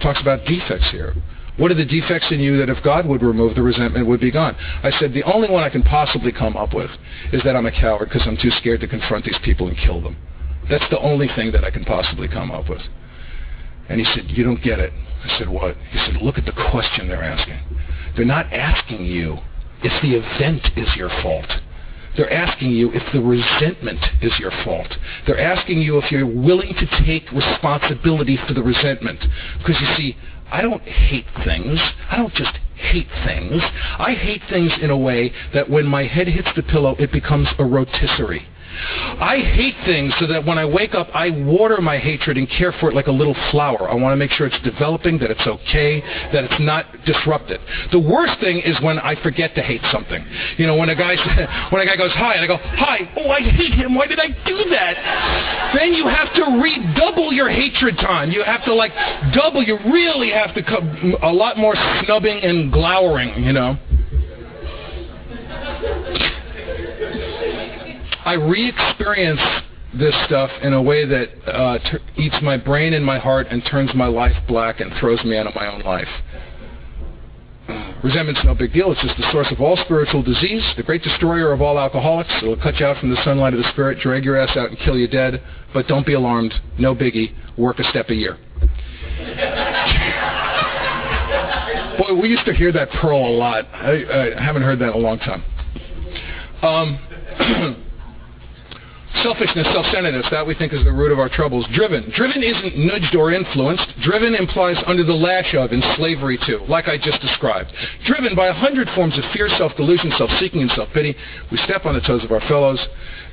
[0.01, 1.13] Talks about defects here.
[1.57, 4.31] What are the defects in you that if God would remove the resentment would be
[4.31, 4.55] gone?
[4.83, 6.91] I said, the only one I can possibly come up with
[7.33, 9.99] is that I'm a coward because I'm too scared to confront these people and kill
[10.01, 10.15] them.
[10.69, 12.81] That's the only thing that I can possibly come up with.
[13.89, 14.93] And he said, you don't get it.
[15.23, 15.75] I said, what?
[15.91, 17.59] He said, look at the question they're asking.
[18.15, 19.37] They're not asking you
[19.81, 21.49] if the event is your fault.
[22.17, 24.91] They're asking you if the resentment is your fault.
[25.27, 29.23] They're asking you if you're willing to take responsibility for the resentment.
[29.59, 30.17] Because you see,
[30.51, 31.79] I don't hate things.
[32.09, 33.61] I don't just hate things.
[33.99, 37.47] I hate things in a way that when my head hits the pillow, it becomes
[37.59, 38.47] a rotisserie.
[39.19, 42.71] I hate things so that when I wake up, I water my hatred and care
[42.79, 43.89] for it like a little flower.
[43.89, 46.01] I want to make sure it's developing, that it's okay,
[46.31, 47.59] that it's not disrupted.
[47.91, 50.23] The worst thing is when I forget to hate something.
[50.57, 51.15] You know, when a guy
[51.71, 53.95] when a guy goes hi and I go hi, oh I hate him.
[53.95, 55.73] Why did I do that?
[55.75, 58.31] Then you have to redouble your hatred time.
[58.31, 58.91] You have to like
[59.33, 59.63] double.
[59.63, 63.43] You really have to come a lot more snubbing and glowering.
[63.43, 63.77] You know.
[68.27, 69.39] I re-experience
[69.93, 71.79] this stuff in a way that uh,
[72.17, 75.47] eats my brain and my heart and turns my life black and throws me out
[75.47, 76.09] of my own life.
[78.03, 78.91] Resentment's no big deal.
[78.91, 82.29] It's just the source of all spiritual disease, the great destroyer of all alcoholics.
[82.41, 84.79] It'll cut you out from the sunlight of the spirit, drag your ass out and
[84.79, 85.41] kill you dead.
[85.73, 86.53] But don't be alarmed.
[86.77, 87.33] No biggie.
[87.57, 88.33] Work a step a year.
[91.97, 93.63] Boy, we used to hear that pearl a lot.
[93.71, 95.45] I, I haven't heard that in a long time.
[96.61, 97.77] Um,
[99.23, 101.65] Selfishness, self-centeredness, that we think is the root of our troubles.
[101.73, 102.11] Driven.
[102.15, 103.87] Driven isn't nudged or influenced.
[104.01, 107.73] Driven implies under the lash of, in slavery to, like I just described.
[108.05, 111.15] Driven by a hundred forms of fear, self-delusion, self-seeking, and self-pity.
[111.51, 112.79] We step on the toes of our fellows.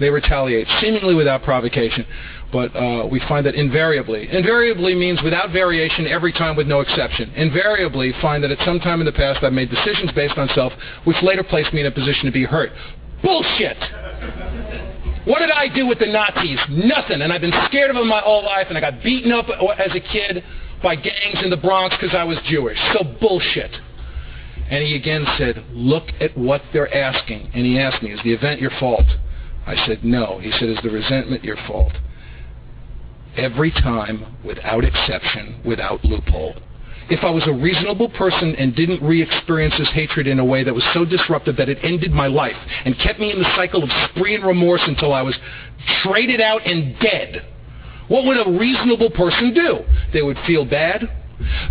[0.00, 2.06] They retaliate, seemingly without provocation.
[2.52, 7.30] But uh, we find that invariably, invariably means without variation, every time with no exception.
[7.34, 10.72] Invariably find that at some time in the past I've made decisions based on self,
[11.04, 12.70] which later placed me in a position to be hurt.
[13.22, 14.93] Bullshit!
[15.24, 16.58] What did I do with the Nazis?
[16.68, 17.22] Nothing.
[17.22, 19.46] And I've been scared of them my whole life, and I got beaten up
[19.78, 20.44] as a kid
[20.82, 22.78] by gangs in the Bronx because I was Jewish.
[22.92, 23.70] So bullshit.
[24.70, 27.50] And he again said, look at what they're asking.
[27.54, 29.06] And he asked me, is the event your fault?
[29.66, 30.38] I said, no.
[30.40, 31.92] He said, is the resentment your fault?
[33.36, 36.54] Every time, without exception, without loophole
[37.10, 40.74] if I was a reasonable person and didn't re-experience this hatred in a way that
[40.74, 43.90] was so disruptive that it ended my life and kept me in the cycle of
[44.10, 45.36] spree and remorse until I was
[46.02, 47.46] traded out and dead,
[48.08, 49.80] what would a reasonable person do?
[50.12, 51.08] They would feel bad.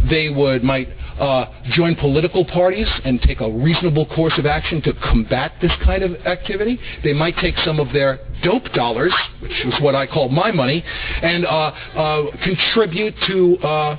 [0.10, 4.94] They would might uh, join political parties and take a reasonable course of action to
[4.94, 6.80] combat this kind of activity.
[7.04, 10.84] They might take some of their dope dollars, which is what I call my money,
[11.22, 13.98] and uh, uh, contribute to uh,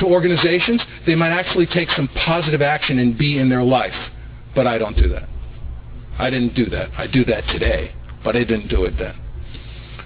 [0.00, 3.94] to organizations, they might actually take some positive action and be in their life.
[4.54, 5.28] But I don't do that.
[6.18, 6.90] I didn't do that.
[6.98, 7.94] I do that today,
[8.24, 9.14] but I didn't do it then.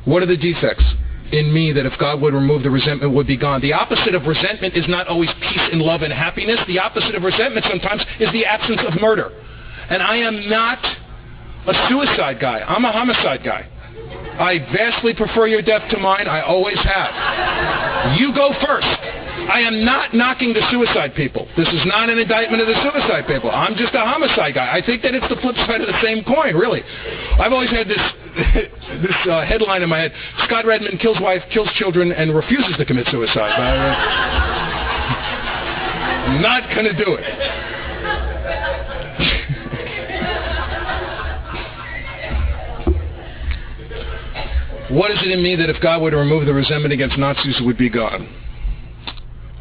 [0.04, 0.84] What are the defects
[1.32, 3.60] in me that if God would remove the resentment would be gone?
[3.60, 6.60] The opposite of resentment is not always peace and love and happiness.
[6.66, 9.32] The opposite of resentment sometimes is the absence of murder.
[9.88, 10.78] And I am not
[11.66, 12.60] a suicide guy.
[12.60, 13.68] I'm a homicide guy.
[14.38, 16.28] I vastly prefer your death to mine.
[16.28, 18.18] I always have.
[18.18, 19.23] You go first.
[19.34, 21.48] I am not knocking the suicide people.
[21.56, 23.50] This is not an indictment of the suicide people.
[23.50, 24.72] I'm just a homicide guy.
[24.72, 26.82] I think that it's the flip side of the same coin, really.
[27.38, 27.98] I've always had this
[29.02, 30.12] this uh, headline in my head:
[30.44, 33.58] Scott Redmond kills wife, kills children, and refuses to commit suicide.
[33.58, 33.94] Uh,
[36.40, 37.24] not to do it.
[44.94, 47.58] what is it in me that if God were to remove the resentment against Nazis,
[47.60, 48.43] it would be gone?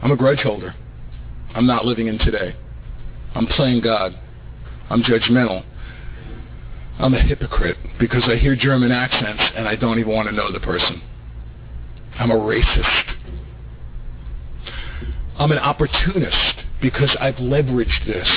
[0.04, 0.76] I'm a grudge holder.
[1.56, 2.58] I'm not living in today.
[3.36, 4.20] I'm playing God.
[4.90, 5.64] I'm judgmental.
[7.00, 10.52] I'm a hypocrite because I hear German accents and I don't even want to know
[10.52, 11.02] the person.
[12.16, 13.16] I'm a racist.
[15.40, 18.30] I'm an opportunist because I've leveraged this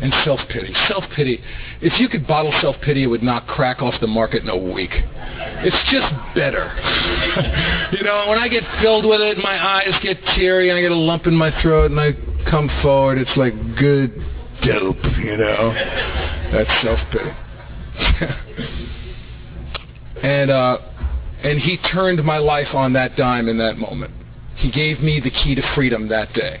[0.00, 0.72] and self-pity.
[0.88, 1.40] Self-pity.
[1.80, 4.90] If you could bottle self-pity, it would knock crack off the market in a week.
[4.92, 6.72] It's just better.
[7.96, 10.92] you know, when I get filled with it, my eyes get teary, and I get
[10.92, 12.12] a lump in my throat, and I
[12.48, 14.12] come forward, it's like good
[14.62, 15.72] dope, you know?
[16.52, 17.30] That's self-pity.
[20.22, 20.78] and, uh,
[21.42, 24.12] and he turned my life on that dime in that moment.
[24.56, 26.60] He gave me the key to freedom that day.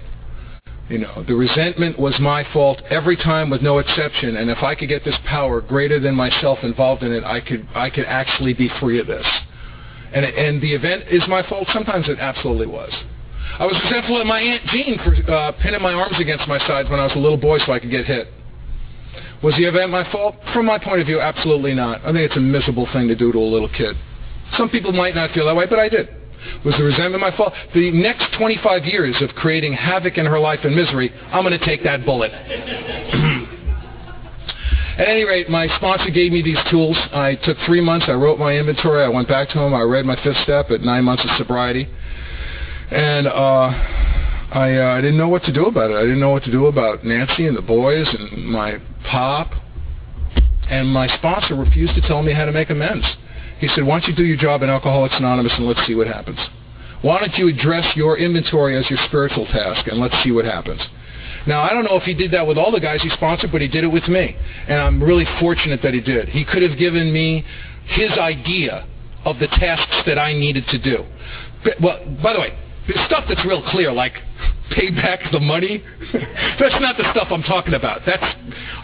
[0.88, 4.36] You know, the resentment was my fault every time with no exception.
[4.36, 7.68] And if I could get this power greater than myself involved in it, I could,
[7.74, 9.26] I could actually be free of this.
[10.12, 11.68] And, and the event is my fault.
[11.74, 12.90] Sometimes it absolutely was.
[13.58, 16.88] I was resentful at my Aunt Jean for uh, pinning my arms against my sides
[16.88, 18.28] when I was a little boy so I could get hit.
[19.42, 20.36] Was the event my fault?
[20.54, 22.00] From my point of view, absolutely not.
[22.00, 23.96] I think it's a miserable thing to do to a little kid.
[24.56, 26.08] Some people might not feel that way, but I did.
[26.64, 27.52] Was the resentment my fault?
[27.74, 31.64] The next 25 years of creating havoc in her life and misery, I'm going to
[31.64, 32.32] take that bullet.
[34.98, 36.96] At any rate, my sponsor gave me these tools.
[37.12, 38.06] I took three months.
[38.08, 39.04] I wrote my inventory.
[39.04, 39.72] I went back to him.
[39.72, 41.88] I read my fifth step at nine months of sobriety.
[42.90, 43.70] And uh,
[44.50, 45.94] I, uh, I didn't know what to do about it.
[45.96, 49.52] I didn't know what to do about Nancy and the boys and my pop.
[50.68, 53.06] And my sponsor refused to tell me how to make amends.
[53.58, 56.06] He said, why don't you do your job in Alcoholics Anonymous and let's see what
[56.06, 56.38] happens.
[57.02, 60.80] Why don't you address your inventory as your spiritual task and let's see what happens.
[61.46, 63.60] Now, I don't know if he did that with all the guys he sponsored, but
[63.60, 64.36] he did it with me.
[64.68, 66.28] And I'm really fortunate that he did.
[66.28, 67.44] He could have given me
[67.86, 68.86] his idea
[69.24, 71.04] of the tasks that I needed to do.
[71.64, 74.14] But, well, by the way, there's stuff that's real clear, like
[74.70, 75.82] pay back the money.
[76.12, 78.02] that's not the stuff I'm talking about.
[78.06, 78.22] That's,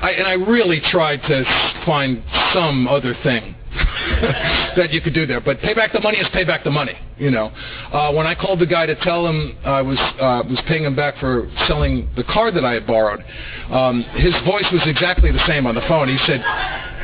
[0.00, 2.22] I, and I really tried to find
[2.52, 3.53] some other thing
[4.76, 5.40] that you could do there.
[5.40, 6.96] But pay back the money is pay back the money.
[7.18, 7.46] You know,
[7.92, 10.94] uh, when I called the guy to tell him I was uh, was paying him
[10.94, 13.24] back for selling the car that I had borrowed,
[13.70, 16.08] um, his voice was exactly the same on the phone.
[16.08, 16.44] He said,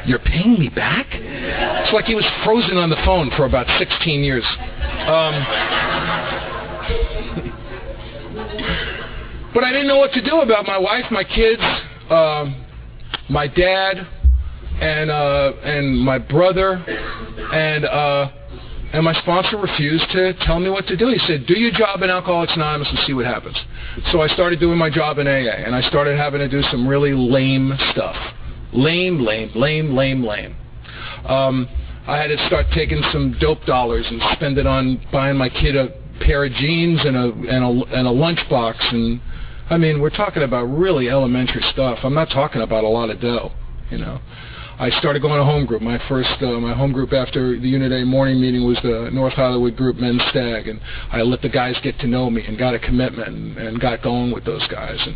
[0.06, 4.22] "You're paying me back?" It's like he was frozen on the phone for about 16
[4.22, 4.44] years.
[4.44, 5.34] Um,
[9.54, 11.62] but I didn't know what to do about my wife, my kids,
[12.10, 12.46] uh,
[13.28, 14.06] my dad,
[14.80, 16.74] and uh, and my brother,
[17.52, 18.30] and uh,
[18.92, 21.08] and my sponsor refused to tell me what to do.
[21.08, 23.56] He said, "Do your job in Alcoholics Anonymous and see what happens."
[24.10, 26.88] So I started doing my job in AA, and I started having to do some
[26.88, 28.16] really lame stuff.
[28.72, 30.56] Lame, lame, lame, lame, lame.
[31.26, 31.68] Um,
[32.06, 35.76] I had to start taking some dope dollars and spend it on buying my kid
[35.76, 35.88] a
[36.20, 39.20] pair of jeans and a and a and a lunchbox and
[39.68, 41.98] I mean we're talking about really elementary stuff.
[42.02, 43.52] I'm not talking about a lot of dough,
[43.90, 44.20] you know.
[44.80, 45.82] I started going to home group.
[45.82, 49.34] My first, uh, my home group after the Unit A morning meeting was the North
[49.34, 50.80] Hollywood Group Men's Stag, and
[51.12, 54.00] I let the guys get to know me and got a commitment and, and got
[54.02, 54.96] going with those guys.
[55.04, 55.14] And,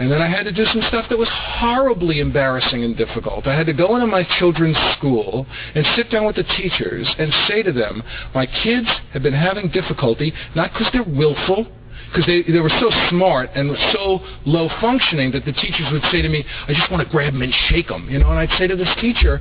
[0.00, 3.46] and then I had to do some stuff that was horribly embarrassing and difficult.
[3.46, 5.46] I had to go into my children's school
[5.76, 8.02] and sit down with the teachers and say to them,
[8.34, 11.68] my kids have been having difficulty, not because they're willful,
[12.08, 16.22] because they, they were so smart and so low functioning that the teachers would say
[16.22, 18.58] to me, I just want to grab them and shake them, you know, and I'd
[18.58, 19.40] say to this teacher,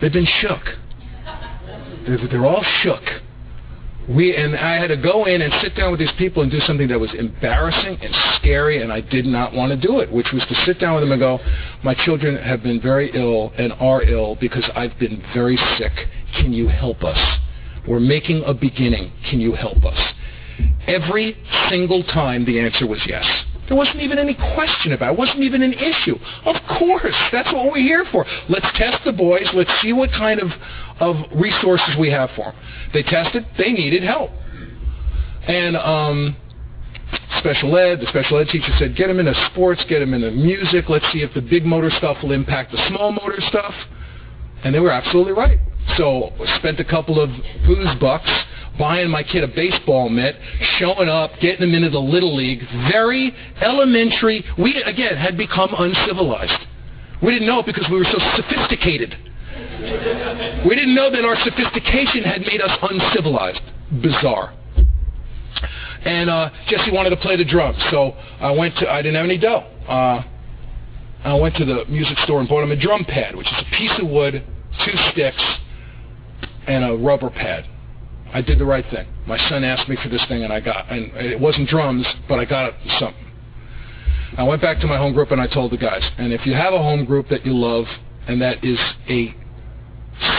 [0.00, 0.62] they've been shook.
[2.06, 3.02] They're, they're all shook.
[4.08, 6.60] We, and I had to go in and sit down with these people and do
[6.60, 10.30] something that was embarrassing and scary, and I did not want to do it, which
[10.30, 11.38] was to sit down with them and go,
[11.82, 15.92] my children have been very ill and are ill because I've been very sick.
[16.36, 17.18] Can you help us?
[17.88, 19.10] We're making a beginning.
[19.30, 19.98] Can you help us?
[20.86, 21.36] Every
[21.68, 23.24] single time the answer was yes.
[23.68, 25.12] There wasn't even any question about it.
[25.12, 26.16] It wasn't even an issue.
[26.44, 28.26] Of course, that's what we're here for.
[28.48, 29.46] Let's test the boys.
[29.54, 30.50] Let's see what kind of,
[31.00, 32.54] of resources we have for them.
[32.92, 33.46] They tested.
[33.56, 34.30] They needed help.
[35.48, 36.36] And um,
[37.38, 40.88] special ed, the special ed teacher said, get them into sports, get them into music.
[40.88, 43.74] Let's see if the big motor stuff will impact the small motor stuff.
[44.62, 45.58] And they were absolutely right.
[45.96, 47.30] So spent a couple of
[47.66, 48.30] booze bucks
[48.78, 50.36] buying my kid a baseball mitt,
[50.78, 52.60] showing up, getting him into the Little League.
[52.90, 54.44] Very elementary.
[54.58, 56.66] We, again, had become uncivilized.
[57.22, 59.16] We didn't know it because we were so sophisticated.
[60.66, 63.60] We didn't know that our sophistication had made us uncivilized.
[64.02, 64.54] Bizarre.
[66.04, 69.24] And uh, Jesse wanted to play the drums, so I went to, I didn't have
[69.24, 69.64] any dough.
[69.88, 70.22] Uh,
[71.24, 73.76] I went to the music store and bought him a drum pad, which is a
[73.76, 74.44] piece of wood,
[74.84, 75.42] two sticks,
[76.66, 77.66] and a rubber pad.
[78.34, 79.06] I did the right thing.
[79.26, 82.38] My son asked me for this thing, and I got, and it wasn't drums, but
[82.38, 83.24] I got something.
[84.36, 86.54] I went back to my home group and I told the guys, and if you
[86.54, 87.84] have a home group that you love
[88.26, 88.78] and that is
[89.08, 89.32] a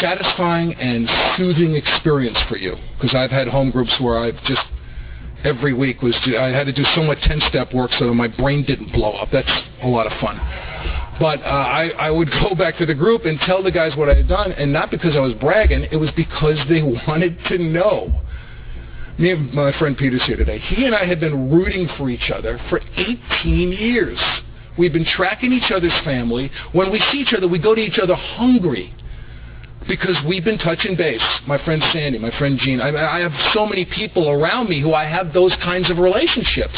[0.01, 4.61] satisfying and soothing experience for you, because I've had home groups where I've just
[5.45, 8.65] every week was I had to do so much 10-step work so that my brain
[8.65, 9.29] didn't blow up.
[9.31, 9.51] That's
[9.83, 10.35] a lot of fun.
[11.19, 14.09] But uh, I, I would go back to the group and tell the guys what
[14.09, 17.57] I had done, and not because I was bragging, it was because they wanted to
[17.57, 18.21] know.
[19.17, 20.59] Me and my friend Peter's here today.
[20.59, 24.19] He and I had been rooting for each other for 18 years.
[24.77, 26.51] We've been tracking each other's family.
[26.73, 28.93] When we see each other, we go to each other hungry
[29.87, 31.21] because we've been touching base.
[31.47, 32.81] My friend Sandy, my friend Gene.
[32.81, 36.75] I, I have so many people around me who I have those kinds of relationships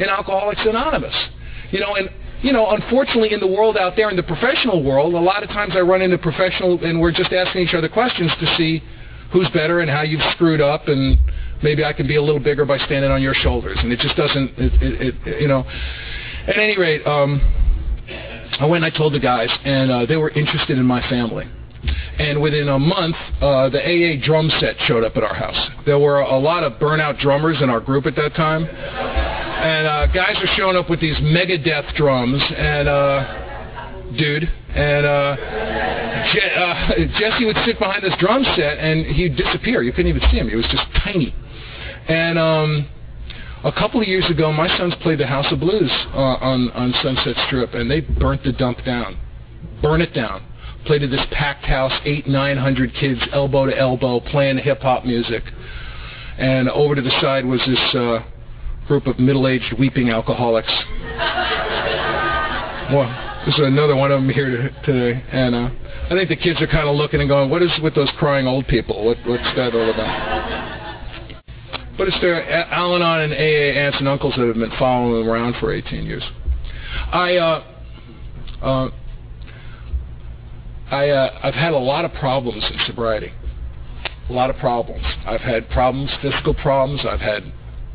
[0.00, 1.14] in Alcoholics Anonymous.
[1.70, 2.10] You know, and
[2.44, 5.48] you know, unfortunately, in the world out there, in the professional world, a lot of
[5.48, 8.82] times I run into professional, and we're just asking each other questions to see
[9.32, 11.18] who's better and how you've screwed up, and
[11.62, 13.78] maybe I can be a little bigger by standing on your shoulders.
[13.80, 15.64] And it just doesn't, it, it, it you know.
[16.46, 17.40] At any rate, um,
[18.60, 21.48] I went and I told the guys, and uh, they were interested in my family.
[22.18, 25.70] And within a month, uh, the AA drum set showed up at our house.
[25.86, 28.68] There were a lot of burnout drummers in our group at that time
[29.64, 35.36] and uh, guys are showing up with these Megadeth drums, and uh, dude, and uh,
[36.34, 39.82] Je- uh, Jesse would sit behind this drum set, and he'd disappear.
[39.82, 40.50] You couldn't even see him.
[40.50, 41.34] He was just tiny.
[42.08, 42.86] And um,
[43.64, 47.34] a couple of years ago, my sons played the House of Blues on on Sunset
[47.46, 49.18] Strip, and they burnt the dump down,
[49.80, 50.44] burn it down.
[50.84, 55.06] Played at this packed house, eight, nine hundred kids, elbow to elbow, playing hip hop
[55.06, 55.42] music.
[56.36, 58.18] And over to the side was this uh,
[58.86, 60.72] group of middle-aged weeping alcoholics.
[62.92, 63.08] well,
[63.46, 65.70] this is another one of them here today, and uh,
[66.06, 68.46] I think the kids are kind of looking and going, "What is with those crying
[68.46, 69.04] old people?
[69.04, 70.44] What, what's that all about?"
[71.96, 75.56] But it's their Al-Anon and AA aunts and uncles that have been following them around
[75.60, 76.24] for 18 years.
[77.12, 77.64] I, uh,
[78.60, 78.90] uh,
[80.90, 83.32] I, uh, I've had a lot of problems in sobriety.
[84.28, 85.04] A lot of problems.
[85.26, 87.02] I've had problems, physical problems.
[87.08, 87.52] I've had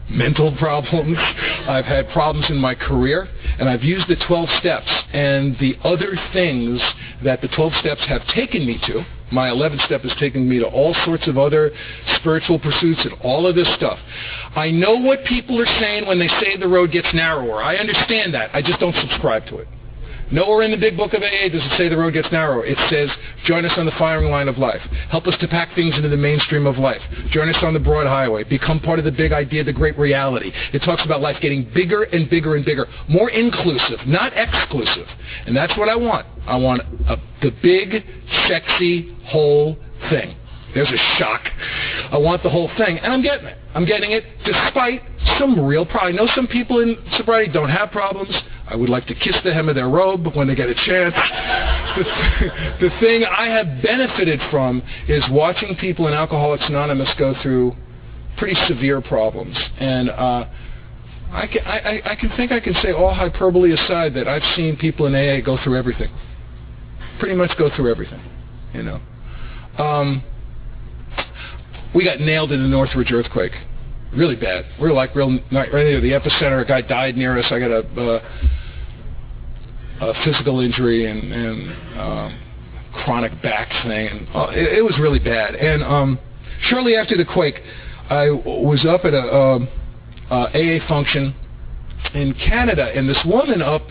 [0.09, 1.17] mental problems.
[1.17, 3.27] I've had problems in my career,
[3.59, 6.81] and I've used the 12 steps and the other things
[7.23, 9.05] that the 12 steps have taken me to.
[9.31, 11.71] My 11th step has taken me to all sorts of other
[12.15, 13.99] spiritual pursuits and all of this stuff.
[14.55, 17.61] I know what people are saying when they say the road gets narrower.
[17.63, 18.49] I understand that.
[18.55, 19.67] I just don't subscribe to it.
[20.31, 22.61] Nowhere in the big book of AA does it say the road gets narrow.
[22.61, 23.09] It says,
[23.45, 24.81] join us on the firing line of life.
[25.09, 27.01] Help us to pack things into the mainstream of life.
[27.31, 28.43] Join us on the broad highway.
[28.43, 30.51] Become part of the big idea, the great reality.
[30.73, 32.85] It talks about life getting bigger and bigger and bigger.
[33.07, 35.07] More inclusive, not exclusive.
[35.45, 36.27] And that's what I want.
[36.45, 38.03] I want a, the big,
[38.47, 39.77] sexy, whole
[40.09, 40.35] thing.
[40.73, 41.41] There's a shock.
[42.11, 43.57] I want the whole thing, and I'm getting it.
[43.73, 45.01] I'm getting it despite
[45.39, 46.13] some real problem.
[46.13, 48.33] I know some people in sobriety don't have problems.
[48.67, 51.15] I would like to kiss the hem of their robe when they get a chance.
[51.97, 57.33] the, th- the thing I have benefited from is watching people in Alcoholics Anonymous go
[57.41, 57.75] through
[58.37, 59.57] pretty severe problems.
[59.79, 60.45] And uh,
[61.31, 64.77] I, can, I, I can think I can say all hyperbole aside that I've seen
[64.77, 66.11] people in AA go through everything.
[67.19, 68.21] Pretty much go through everything,
[68.73, 69.01] you know.
[69.77, 70.23] Um,
[71.93, 73.53] we got nailed in the Northridge earthquake.
[74.13, 74.65] Really bad.
[74.81, 76.61] We are like real right near the epicenter.
[76.61, 77.45] A guy died near us.
[77.51, 78.21] I got a, uh,
[80.01, 82.39] a physical injury and, and um,
[83.03, 84.07] chronic back thing.
[84.07, 85.55] And uh, it, it, was really bad.
[85.55, 86.19] And um,
[86.69, 87.61] shortly after the quake,
[88.09, 89.67] I was up at a, um,
[90.31, 91.35] a AA function
[92.13, 93.83] in Canada, and this woman up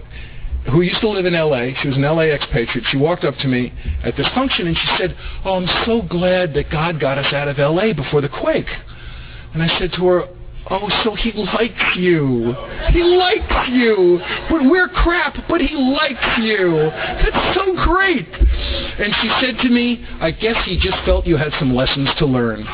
[0.71, 1.75] who used to live in L.A.
[1.81, 2.33] She was an L.A.
[2.33, 2.87] expatriate.
[2.91, 6.55] She walked up to me at this function and she said, "Oh, I'm so glad
[6.55, 7.93] that God got us out of L.A.
[7.93, 8.69] before the quake."
[9.55, 10.29] And I said to her,
[10.71, 12.55] "Oh, so He likes you.
[12.91, 14.21] He likes you.
[14.51, 16.91] But we're crap, but He likes you.
[16.91, 21.53] That's so great." And she said to me, "I guess He just felt you had
[21.59, 22.67] some lessons to learn."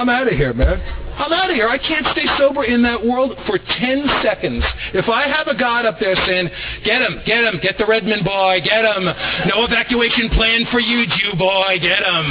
[0.00, 0.80] I'm out of here, man.
[1.20, 1.68] I'm out of here.
[1.68, 4.64] I can't stay sober in that world for 10 seconds.
[4.96, 6.48] If I have a God up there saying,
[6.84, 9.04] get him, get him, get the Redmond boy, get him.
[9.44, 12.24] No evacuation plan for you, Jew boy, get him.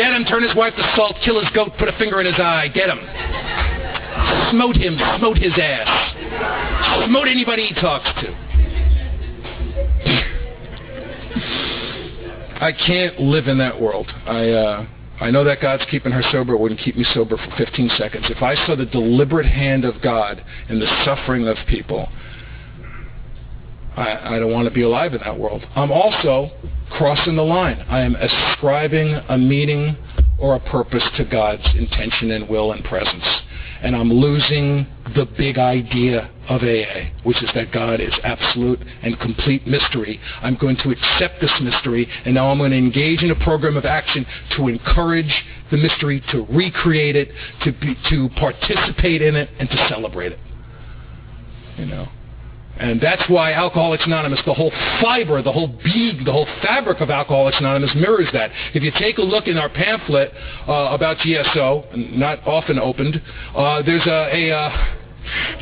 [0.00, 2.40] Get him, turn his wife to salt, kill his goat, put a finger in his
[2.40, 3.04] eye, get him.
[4.56, 7.04] Smote him, smote his ass.
[7.04, 8.32] Smote anybody he talks to.
[12.64, 14.08] I can't live in that world.
[14.24, 14.86] I, uh,
[15.20, 16.54] I know that God's keeping her sober.
[16.54, 18.26] It wouldn't keep me sober for 15 seconds.
[18.30, 22.08] If I saw the deliberate hand of God in the suffering of people,
[23.96, 25.64] I, I don't want to be alive in that world.
[25.76, 26.50] I'm also
[26.90, 27.84] crossing the line.
[27.88, 29.96] I am ascribing a meaning
[30.38, 33.24] or a purpose to God's intention and will and presence
[33.82, 39.18] and I'm losing the big idea of AA, which is that God is absolute and
[39.20, 40.20] complete mystery.
[40.42, 43.76] I'm going to accept this mystery, and now I'm going to engage in a program
[43.76, 44.26] of action
[44.56, 45.32] to encourage
[45.70, 47.30] the mystery, to recreate it,
[47.62, 50.38] to be, to participate in it, and to celebrate it.
[51.76, 52.08] You know.
[52.80, 54.72] And that's why Alcoholics Anonymous, the whole
[55.02, 58.50] fiber, the whole being, the whole fabric of Alcoholics Anonymous mirrors that.
[58.72, 60.32] If you take a look in our pamphlet
[60.66, 63.20] uh, about GSO, not often opened,
[63.54, 64.96] uh, there's a, a uh,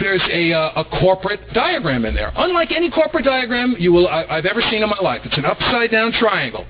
[0.01, 2.33] there's a, uh, a corporate diagram in there.
[2.37, 5.23] Unlike any corporate diagram you will I, I've ever seen in my life.
[5.25, 6.65] It's an upside down triangle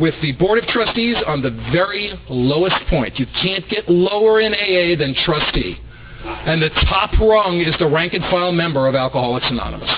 [0.00, 3.18] with the Board of Trustees on the very lowest point.
[3.18, 5.76] You can't get lower in AA than trustee.
[6.24, 9.90] And the top rung is the rank and file member of Alcoholics Anonymous.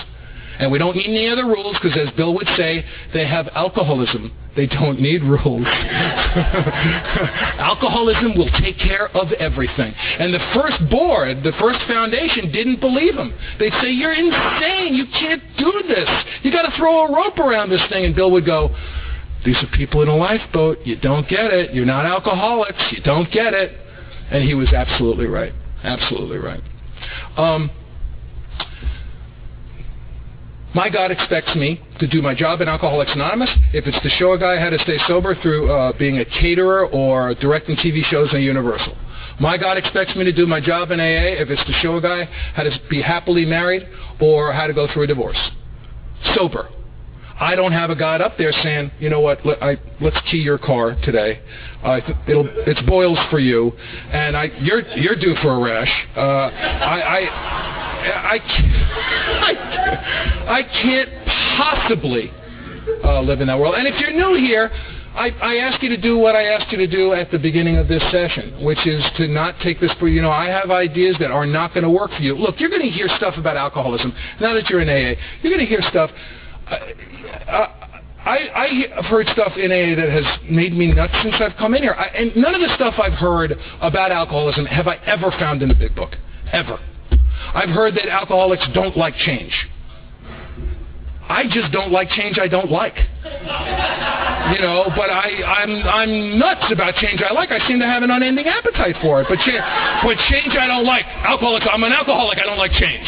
[0.59, 4.31] And we don't need any other rules because, as Bill would say, they have alcoholism.
[4.55, 5.67] They don't need rules.
[7.59, 9.93] alcoholism will take care of everything.
[9.93, 13.33] And the first board, the first foundation, didn't believe him.
[13.59, 14.93] They'd say, You're insane.
[14.93, 16.09] You can't do this.
[16.43, 18.05] You got to throw a rope around this thing.
[18.05, 18.73] And Bill would go,
[19.43, 20.85] These are people in a lifeboat.
[20.85, 21.73] You don't get it.
[21.73, 22.81] You're not alcoholics.
[22.91, 23.77] You don't get it.
[24.31, 25.51] And he was absolutely right.
[25.85, 26.61] Absolutely right.
[27.37, 27.69] Um,
[30.73, 33.49] my God expects me to do my job in Alcoholics Anonymous.
[33.71, 36.87] If it's to show a guy how to stay sober through uh, being a caterer
[36.87, 38.97] or directing TV shows on Universal.
[39.39, 42.01] My God expects me to do my job in AA if it's to show a
[42.01, 43.87] guy how to be happily married
[44.19, 45.39] or how to go through a divorce.
[46.35, 46.69] Sober.
[47.37, 50.37] I don't have a God up there saying, you know what, let, I, let's key
[50.37, 51.41] your car today.
[51.83, 53.73] Uh, it'll, it's boils for you,
[54.11, 56.07] and I, you're, you're due for a rash.
[56.15, 58.39] Uh, I, I,
[59.41, 59.55] I,
[60.59, 61.09] I, can't
[61.57, 62.31] possibly
[63.03, 63.75] uh, live in that world.
[63.75, 64.71] And if you're new here,
[65.13, 67.75] I, I, ask you to do what I asked you to do at the beginning
[67.77, 71.17] of this session, which is to not take this for, you know, I have ideas
[71.19, 72.35] that are not going to work for you.
[72.35, 74.13] Look, you're going to hear stuff about alcoholism.
[74.39, 76.11] Now that you're in AA, you're going to hear stuff.
[76.67, 77.67] Uh,
[78.25, 81.75] I, I have heard stuff in AA that has made me nuts since I've come
[81.75, 81.93] in here.
[81.93, 85.69] I, and none of the stuff I've heard about alcoholism have I ever found in
[85.69, 86.15] the big book.
[86.51, 86.79] Ever.
[87.53, 89.53] I've heard that alcoholics don't like change.
[91.27, 92.95] I just don't like change I don't like.
[92.95, 97.51] You know, but I, I'm, I'm nuts about change I like.
[97.51, 99.27] I seem to have an unending appetite for it.
[99.29, 101.05] But, cha- but change I don't like.
[101.05, 102.37] Alcoholics, I'm an alcoholic.
[102.37, 103.07] I don't like change.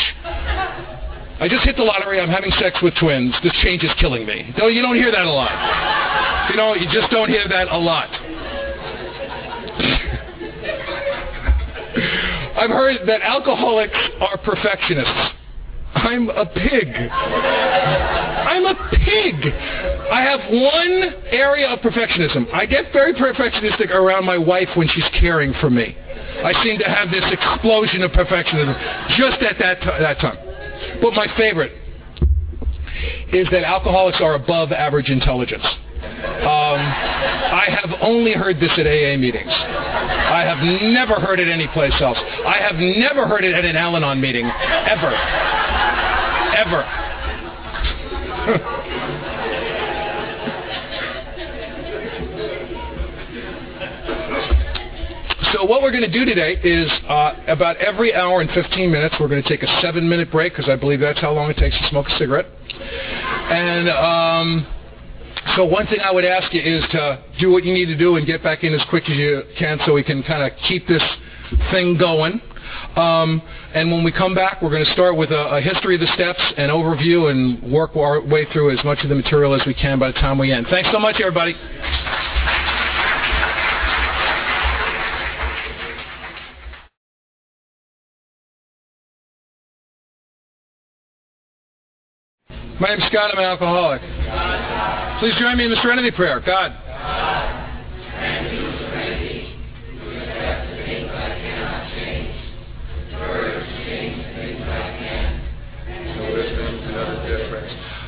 [1.39, 2.19] I just hit the lottery.
[2.19, 3.33] I'm having sex with twins.
[3.43, 4.53] This change is killing me.
[4.57, 6.49] No, you don't hear that a lot.
[6.49, 8.09] You know, you just don't hear that a lot.
[12.57, 15.33] I've heard that alcoholics are perfectionists.
[15.93, 16.87] I'm a pig.
[16.89, 19.35] I'm a pig.
[20.11, 22.51] I have one area of perfectionism.
[22.53, 25.95] I get very perfectionistic around my wife when she's caring for me.
[26.43, 30.37] I seem to have this explosion of perfectionism just at that, t- that time.
[31.01, 31.71] But my favorite
[33.31, 35.63] is that alcoholics are above average intelligence.
[35.63, 39.49] Um, I have only heard this at AA meetings.
[39.49, 42.17] I have never heard it anyplace else.
[42.45, 45.13] I have never heard it at an Al-Anon meeting, ever.
[46.55, 46.83] Ever.
[55.53, 59.15] So what we're going to do today is uh, about every hour and 15 minutes,
[59.17, 61.77] we're going to take a seven-minute break because I believe that's how long it takes
[61.77, 62.47] to smoke a cigarette.
[62.49, 64.67] And um,
[65.55, 68.17] so one thing I would ask you is to do what you need to do
[68.17, 70.85] and get back in as quick as you can so we can kind of keep
[70.85, 71.03] this
[71.71, 72.41] thing going.
[72.97, 73.41] Um,
[73.73, 76.07] and when we come back, we're going to start with a, a, history of the
[76.07, 79.73] steps, an overview, and work our way through as much of the material as we
[79.73, 80.67] can by the time we end.
[80.69, 81.55] Thanks so much, everybody.
[92.79, 93.31] My name's Scott.
[93.33, 94.01] I'm an alcoholic.
[95.19, 96.39] Please join me in the Serenity Prayer.
[96.39, 96.71] God.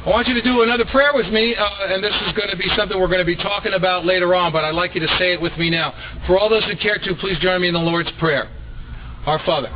[0.05, 2.57] I want you to do another prayer with me, uh, and this is going to
[2.57, 5.17] be something we're going to be talking about later on, but I'd like you to
[5.17, 5.93] say it with me now.
[6.27, 8.47] For all those who care to, please join me in the Lord's Prayer.
[9.25, 9.69] Our Father.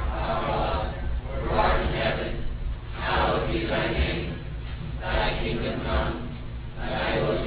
[5.24, 6.38] thy kingdom come.
[6.76, 7.43] Thy will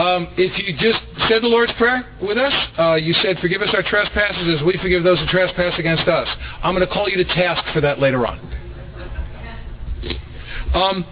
[0.00, 0.98] Um, if you just
[1.28, 4.72] said the Lord's Prayer with us, uh, you said, forgive us our trespasses as we
[4.80, 6.26] forgive those who trespass against us.
[6.62, 8.38] I'm going to call you to task for that later on.
[10.72, 11.04] Um,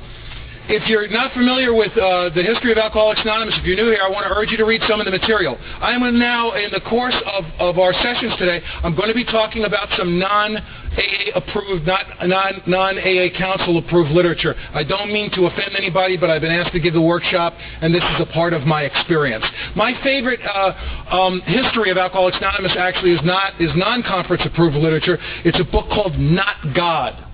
[0.68, 4.04] if you're not familiar with uh, the history of Alcoholics Anonymous, if you're new here,
[4.04, 5.56] I want to urge you to read some of the material.
[5.80, 9.24] I am now, in the course of, of our sessions today, I'm going to be
[9.24, 14.54] talking about some non-AA approved, not non, non-AA council approved literature.
[14.74, 17.94] I don't mean to offend anybody, but I've been asked to give the workshop, and
[17.94, 19.44] this is a part of my experience.
[19.74, 25.16] My favorite uh, um, history of Alcoholics Anonymous actually is not is non-conference approved literature.
[25.46, 27.24] It's a book called Not God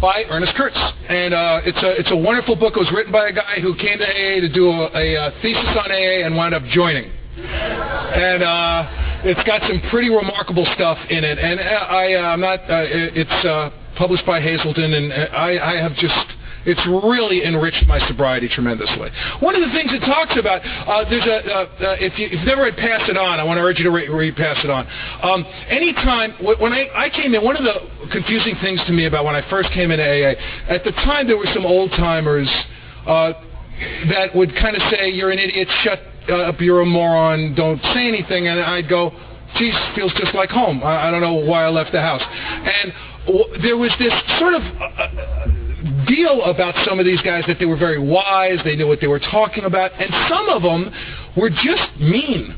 [0.00, 0.76] by Ernest Kurtz.
[1.08, 2.74] And uh, it's, a, it's a wonderful book.
[2.76, 5.30] It was written by a guy who came to AA to do a, a, a
[5.42, 7.10] thesis on AA and wound up joining.
[7.36, 11.38] And uh, it's got some pretty remarkable stuff in it.
[11.38, 15.76] And uh, I, uh, I'm not, uh, it's uh, published by Hazelden, and I, I
[15.76, 16.14] have just
[16.66, 19.10] it's really enriched my sobriety tremendously.
[19.40, 22.46] One of the things it talks about, uh, there's a, uh, uh, if, you, have
[22.46, 24.70] never read Pass It On, I want to urge you to read, read Pass It
[24.70, 24.86] On.
[25.22, 29.24] Um, anytime, when I, I came in, one of the confusing things to me about
[29.24, 30.34] when I first came into AA,
[30.68, 32.48] at the time there were some old timers
[33.06, 33.32] uh,
[34.10, 36.00] that would kind of say, you're an idiot, shut
[36.30, 39.10] up, you're a moron, don't say anything, and I'd go,
[39.56, 40.82] geez, feels just like home.
[40.82, 42.22] I, I don't know why I left the house.
[42.22, 42.92] And
[43.26, 45.59] w- there was this sort of uh,
[46.06, 49.06] deal about some of these guys that they were very wise, they knew what they
[49.06, 50.92] were talking about, and some of them
[51.36, 52.56] were just mean.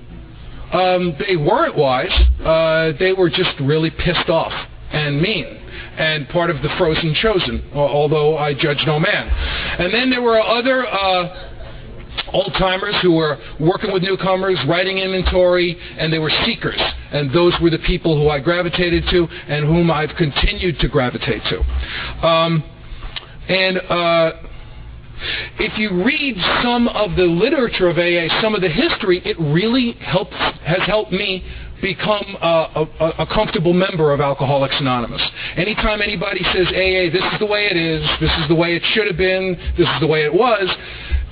[0.73, 2.13] Um, they weren't wise.
[2.43, 4.53] Uh, they were just really pissed off
[4.93, 5.59] and mean
[5.97, 9.29] and part of the frozen chosen, although I judge no man.
[9.29, 11.51] And then there were other uh,
[12.33, 16.81] old timers who were working with newcomers, writing inventory, and they were seekers.
[17.13, 21.43] And those were the people who I gravitated to and whom I've continued to gravitate
[21.45, 22.27] to.
[22.27, 22.65] Um,
[23.49, 24.33] and uh,
[25.59, 29.93] if you read some of the literature of AA, some of the history, it really
[30.01, 31.45] helps, has helped me
[31.81, 35.21] become a, a, a, comfortable member of Alcoholics Anonymous.
[35.57, 38.83] Anytime anybody says, AA, this is the way it is, this is the way it
[38.95, 40.69] should have been, this is the way it was,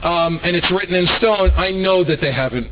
[0.02, 2.66] um, and it's written in stone, I know that they haven't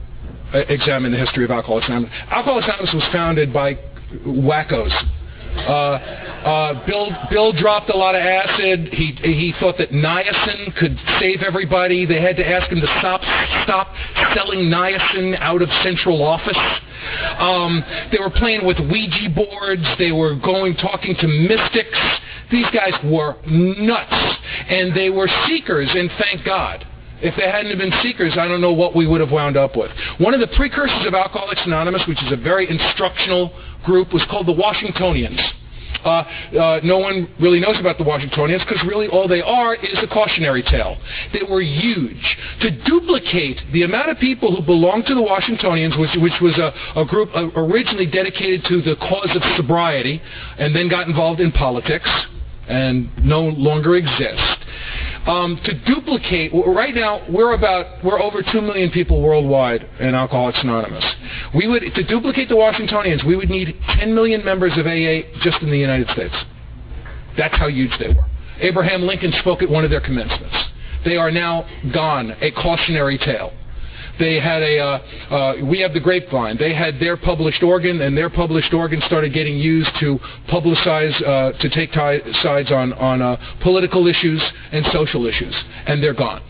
[0.52, 2.12] uh, examined the history of Alcoholics Anonymous.
[2.30, 3.78] Alcoholics Anonymous was founded by
[4.26, 4.92] wackos
[5.66, 8.88] Uh, uh, Bill Bill dropped a lot of acid.
[8.92, 12.06] He he thought that niacin could save everybody.
[12.06, 13.20] They had to ask him to stop
[13.64, 13.92] stop
[14.34, 16.58] selling niacin out of central office.
[17.38, 19.84] Um, they were playing with Ouija boards.
[19.98, 21.98] They were going talking to mystics.
[22.50, 24.36] These guys were nuts,
[24.68, 25.90] and they were seekers.
[25.92, 26.86] And thank God.
[27.20, 29.90] If they hadn't been seekers, I don't know what we would have wound up with.
[30.18, 33.50] One of the precursors of Alcoholics Anonymous, which is a very instructional
[33.88, 35.40] group, was called the Washingtonians.
[36.04, 39.98] Uh, uh, no one really knows about the Washingtonians because really all they are is
[40.02, 40.96] a cautionary tale.
[41.32, 42.24] They were huge.
[42.60, 47.00] To duplicate the amount of people who belonged to the Washingtonians, which, which was a,
[47.00, 50.22] a group uh, originally dedicated to the cause of sobriety
[50.58, 52.08] and then got involved in politics
[52.68, 54.58] and no longer exist.
[55.28, 60.58] Um, to duplicate, right now we're about we're over two million people worldwide in Alcoholics
[60.62, 61.04] Anonymous.
[61.54, 65.60] We would to duplicate the Washingtonians, we would need 10 million members of AA just
[65.60, 66.34] in the United States.
[67.36, 68.24] That's how huge they were.
[68.60, 70.56] Abraham Lincoln spoke at one of their commencements.
[71.04, 73.52] They are now gone, a cautionary tale.
[74.18, 76.56] They had a, uh, uh, we have the grapevine.
[76.58, 80.18] They had their published organ, and their published organ started getting used to
[80.48, 84.42] publicize, uh, to take t- sides on, on uh, political issues
[84.72, 85.54] and social issues,
[85.86, 86.42] and they're gone.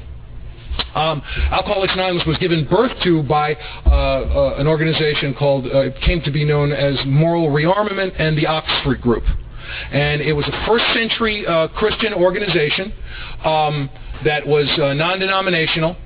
[0.94, 6.22] Um, Alcoholics Anonymous was given birth to by uh, uh, an organization called, uh, came
[6.22, 9.24] to be known as Moral Rearmament and the Oxford Group.
[9.92, 12.92] And it was a first century uh, Christian organization
[13.44, 13.90] um,
[14.24, 15.96] that was uh, non-denominational.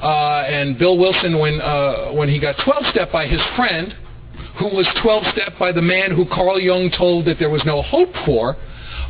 [0.00, 3.94] Uh, and Bill Wilson, when, uh, when he got 12-step by his friend,
[4.58, 8.12] who was 12-step by the man who Carl Jung told that there was no hope
[8.24, 8.56] for,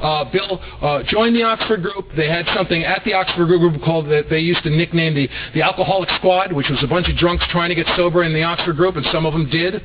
[0.01, 2.07] uh, Bill uh, joined the Oxford group.
[2.17, 5.63] They had something at the Oxford group called that they used to nickname the, the
[5.63, 8.77] Alcoholic Squad, which was a bunch of drunks trying to get sober in the Oxford
[8.77, 9.83] group, and some of them did.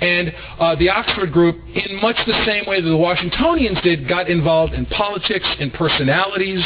[0.00, 4.28] And uh, the Oxford group, in much the same way that the Washingtonians did, got
[4.28, 6.62] involved in politics, in personalities.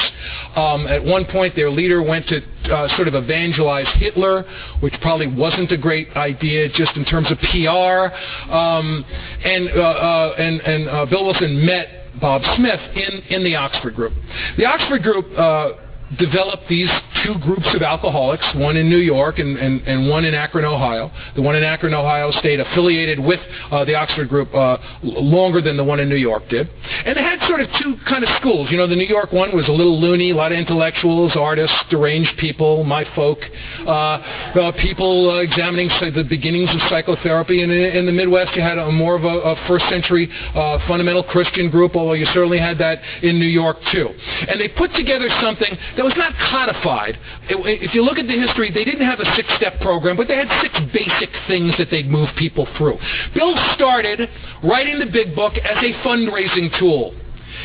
[0.57, 2.41] Um, at one point, their leader went to
[2.73, 4.45] uh, sort of evangelize Hitler,
[4.81, 8.15] which probably wasn't a great idea just in terms of PR.
[8.53, 9.05] Um,
[9.45, 13.95] and, uh, uh, and, and uh, Bill Wilson met Bob Smith in, in the Oxford
[13.95, 14.13] group.
[14.57, 15.73] The Oxford group uh,
[16.17, 16.89] developed these
[17.25, 21.11] two groups of alcoholics, one in New York and, and, and one in Akron, Ohio.
[21.35, 23.41] The one in Akron, Ohio stayed affiliated with
[23.71, 26.69] uh, the Oxford group uh, longer than the one in New York did.
[27.05, 28.71] And they had sort of two kind of schools.
[28.71, 31.77] You know, the New York one was a little loony, a lot of intellectuals, artists,
[31.91, 33.39] deranged people, my folk,
[33.87, 37.63] uh, uh people uh, examining say the beginnings of psychotherapy.
[37.63, 40.79] And in, in, the Midwest, you had a more of a, a first century uh,
[40.89, 44.09] fundamental Christian group, although you certainly had that in New York too.
[44.49, 47.19] And they put together something that was not codified.
[47.51, 50.47] If you look at the history, they didn't have a six-step program, but they had
[50.63, 52.97] six basic things that they'd move people through.
[53.35, 54.31] Bill started
[54.63, 57.15] writing the big book as a fundraising tool.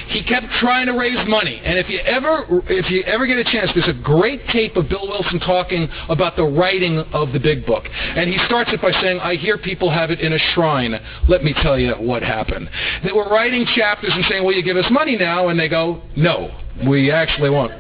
[0.08, 1.62] He kept trying to raise money.
[1.64, 4.90] And if you ever if you ever get a chance, there's a great tape of
[4.90, 7.86] Bill Wilson talking about the writing of the big book.
[7.86, 11.00] And he starts it by saying, I hear people have it in a shrine.
[11.28, 12.70] Let me tell you what happened.
[13.04, 15.50] They were writing chapters and saying, Will you give us money now?
[15.50, 16.52] And they go, No,
[16.88, 17.72] we actually won't.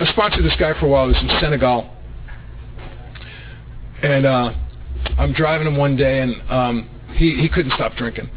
[0.00, 1.06] I sponsored this guy for a while.
[1.06, 1.90] He was in Senegal.
[4.02, 4.52] And uh,
[5.18, 8.28] I'm driving him one day, and um, he, he couldn't stop drinking.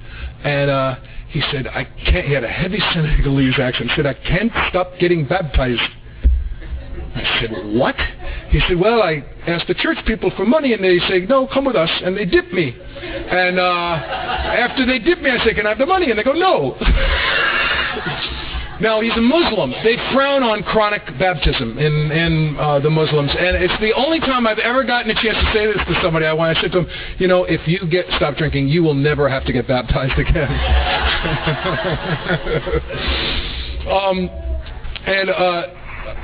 [0.43, 0.95] And uh,
[1.29, 3.89] he said, I can't, he had a heavy Senegalese accent.
[3.89, 5.81] He said, I can't stop getting baptized.
[7.15, 7.95] I said, what?
[8.49, 11.65] He said, well, I asked the church people for money, and they say, no, come
[11.65, 11.89] with us.
[12.03, 12.75] And they dip me.
[12.77, 16.09] And uh, after they dip me, I say, can I have the money?
[16.09, 16.77] And they go, no.
[18.79, 19.71] Now, he's a Muslim.
[19.83, 23.31] They frown on chronic baptism in, in uh, the Muslims.
[23.31, 26.25] And it's the only time I've ever gotten a chance to say this to somebody.
[26.25, 26.87] I want to say to him,
[27.17, 30.37] you know, if you get stop drinking, you will never have to get baptized again.
[33.89, 34.29] um,
[35.07, 35.63] and, uh,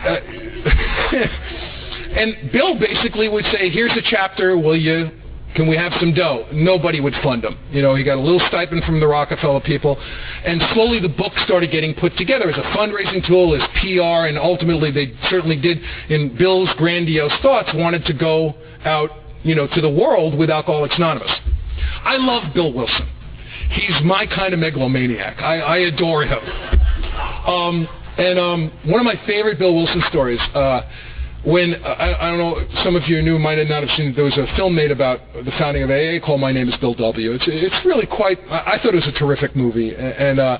[0.03, 0.19] uh,
[2.19, 5.09] and Bill basically would say, here's a chapter, will you
[5.55, 6.47] can we have some dough?
[6.51, 7.57] Nobody would fund him.
[7.71, 9.99] You know, he got a little stipend from the Rockefeller people.
[10.45, 14.38] And slowly the book started getting put together as a fundraising tool, as PR, and
[14.38, 19.11] ultimately they certainly did, in Bill's grandiose thoughts, wanted to go out,
[19.43, 21.31] you know, to the world with Alcoholics Anonymous.
[22.03, 23.09] I love Bill Wilson.
[23.69, 25.41] He's my kind of megalomaniac.
[25.41, 26.39] I, I adore him.
[27.47, 30.81] Um, and um, one of my favorite Bill Wilson stories, uh,
[31.45, 34.14] when I, I, don't know, some of you knew might not have seen.
[34.15, 36.94] There was a film made about the founding of AA called My Name Is Bill
[36.94, 37.34] W.
[37.34, 38.40] It's it's really quite.
[38.49, 40.57] I, thought it was a terrific movie, and uh,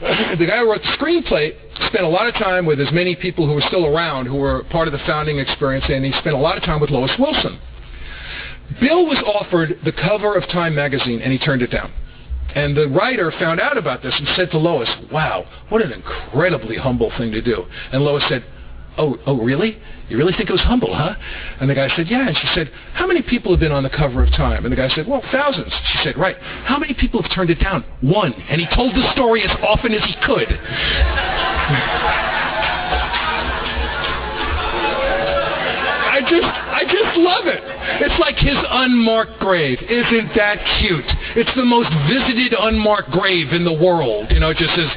[0.00, 1.56] the guy who wrote the screenplay
[1.88, 4.62] spent a lot of time with as many people who were still around, who were
[4.64, 7.58] part of the founding experience, and he spent a lot of time with Lois Wilson.
[8.80, 11.92] Bill was offered the cover of Time magazine, and he turned it down.
[12.54, 16.76] And the writer found out about this and said to Lois, wow, what an incredibly
[16.76, 17.64] humble thing to do.
[17.92, 18.44] And Lois said,
[18.98, 19.78] oh, oh, really?
[20.08, 21.14] You really think it was humble, huh?
[21.60, 22.28] And the guy said, yeah.
[22.28, 24.64] And she said, how many people have been on the cover of Time?
[24.64, 25.72] And the guy said, well, thousands.
[25.92, 26.36] She said, right.
[26.64, 27.84] How many people have turned it down?
[28.00, 28.32] One.
[28.32, 30.48] And he told the story as often as he could.
[36.16, 37.62] I just, I just love it.
[38.00, 39.78] It's like his unmarked grave.
[39.82, 41.04] Isn't that cute?
[41.36, 44.30] It's the most visited unmarked grave in the world.
[44.30, 44.88] You know, it just says,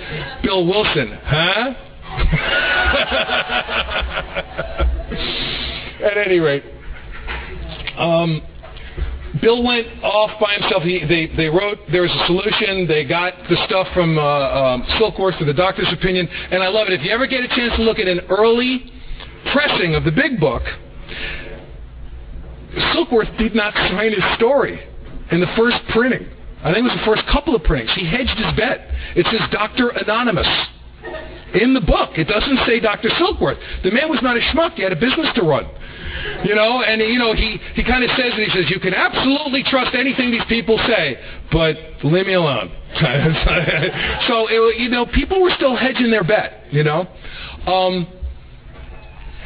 [0.44, 1.74] Bill Wilson, huh?
[6.04, 6.64] At any rate,
[7.98, 8.42] um,
[9.42, 10.84] Bill went off by himself.
[10.84, 12.88] He, they, they wrote, there was a solution.
[12.88, 16.28] They got the stuff from uh, um, Silkworth for the doctor's opinion.
[16.52, 16.94] And I love it.
[16.94, 18.92] If you ever get a chance to look at an early
[19.52, 20.64] pressing of the big book,
[22.94, 24.80] Silkworth did not sign his story
[25.32, 26.28] in the first printing.
[26.64, 27.92] I think it was the first couple of printings.
[27.96, 28.88] He hedged his bet.
[29.16, 29.90] It says Dr.
[29.90, 30.48] Anonymous
[31.54, 32.18] in the book.
[32.18, 33.10] It doesn't say Dr.
[33.10, 33.58] Silkworth.
[33.84, 34.74] The man was not a schmuck.
[34.74, 35.66] He had a business to run.
[36.44, 38.50] You know, and you know, he, he kind of says it.
[38.50, 41.20] He says, you can absolutely trust anything these people say,
[41.52, 42.72] but leave me alone.
[44.28, 47.08] so, it, you know, people were still hedging their bet, you know.
[47.68, 48.08] Um,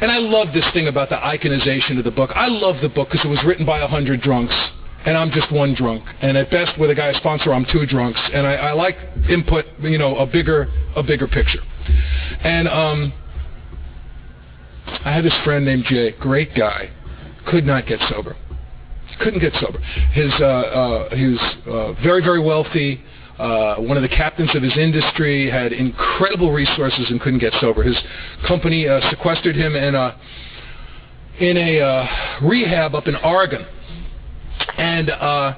[0.00, 2.30] and I love this thing about the iconization of the book.
[2.34, 4.54] I love the book because it was written by a hundred drunks,
[5.04, 6.04] and I'm just one drunk.
[6.22, 8.20] And at best, with a guy sponsor, I'm two drunks.
[8.32, 8.96] And I, I like
[9.28, 11.60] input, you know, a bigger, a bigger picture.
[12.42, 13.12] And um,
[14.86, 16.90] I had this friend named Jay, great guy,
[17.46, 18.36] could not get sober.
[19.20, 19.78] Couldn't get sober.
[20.12, 23.02] His, uh, uh, he was uh, very, very wealthy,
[23.38, 27.82] uh, one of the captains of his industry, had incredible resources and couldn't get sober.
[27.82, 27.98] His
[28.46, 30.18] company uh, sequestered him in a,
[31.40, 32.06] in a uh,
[32.42, 33.66] rehab up in Oregon.
[34.76, 35.54] And uh,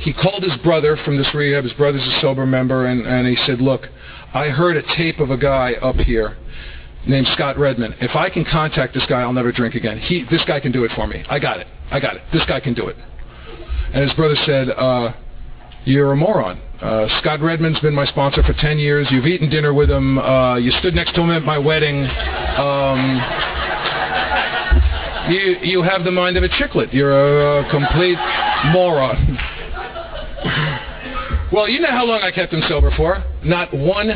[0.00, 1.64] he called his brother from this rehab.
[1.64, 3.88] His brother's a sober member, and, and he said, look,
[4.34, 6.36] I heard a tape of a guy up here
[7.06, 7.96] named Scott Redmond.
[8.00, 9.98] If I can contact this guy, I'll never drink again.
[9.98, 11.24] He, this guy can do it for me.
[11.28, 11.66] I got it.
[11.90, 12.22] I got it.
[12.32, 12.96] This guy can do it.
[13.92, 15.14] And his brother said, uh,
[15.84, 16.60] you're a moron.
[16.82, 19.08] Uh, Scott Redmond's been my sponsor for 10 years.
[19.10, 20.18] You've eaten dinner with him.
[20.18, 22.04] Uh, you stood next to him at my wedding.
[22.04, 23.18] Um,
[25.28, 26.92] you, you have the mind of a chicklet.
[26.92, 28.18] You're a, a complete
[28.72, 29.38] moron.
[31.50, 33.24] Well, you know how long I kept him sober for?
[33.42, 34.06] Not one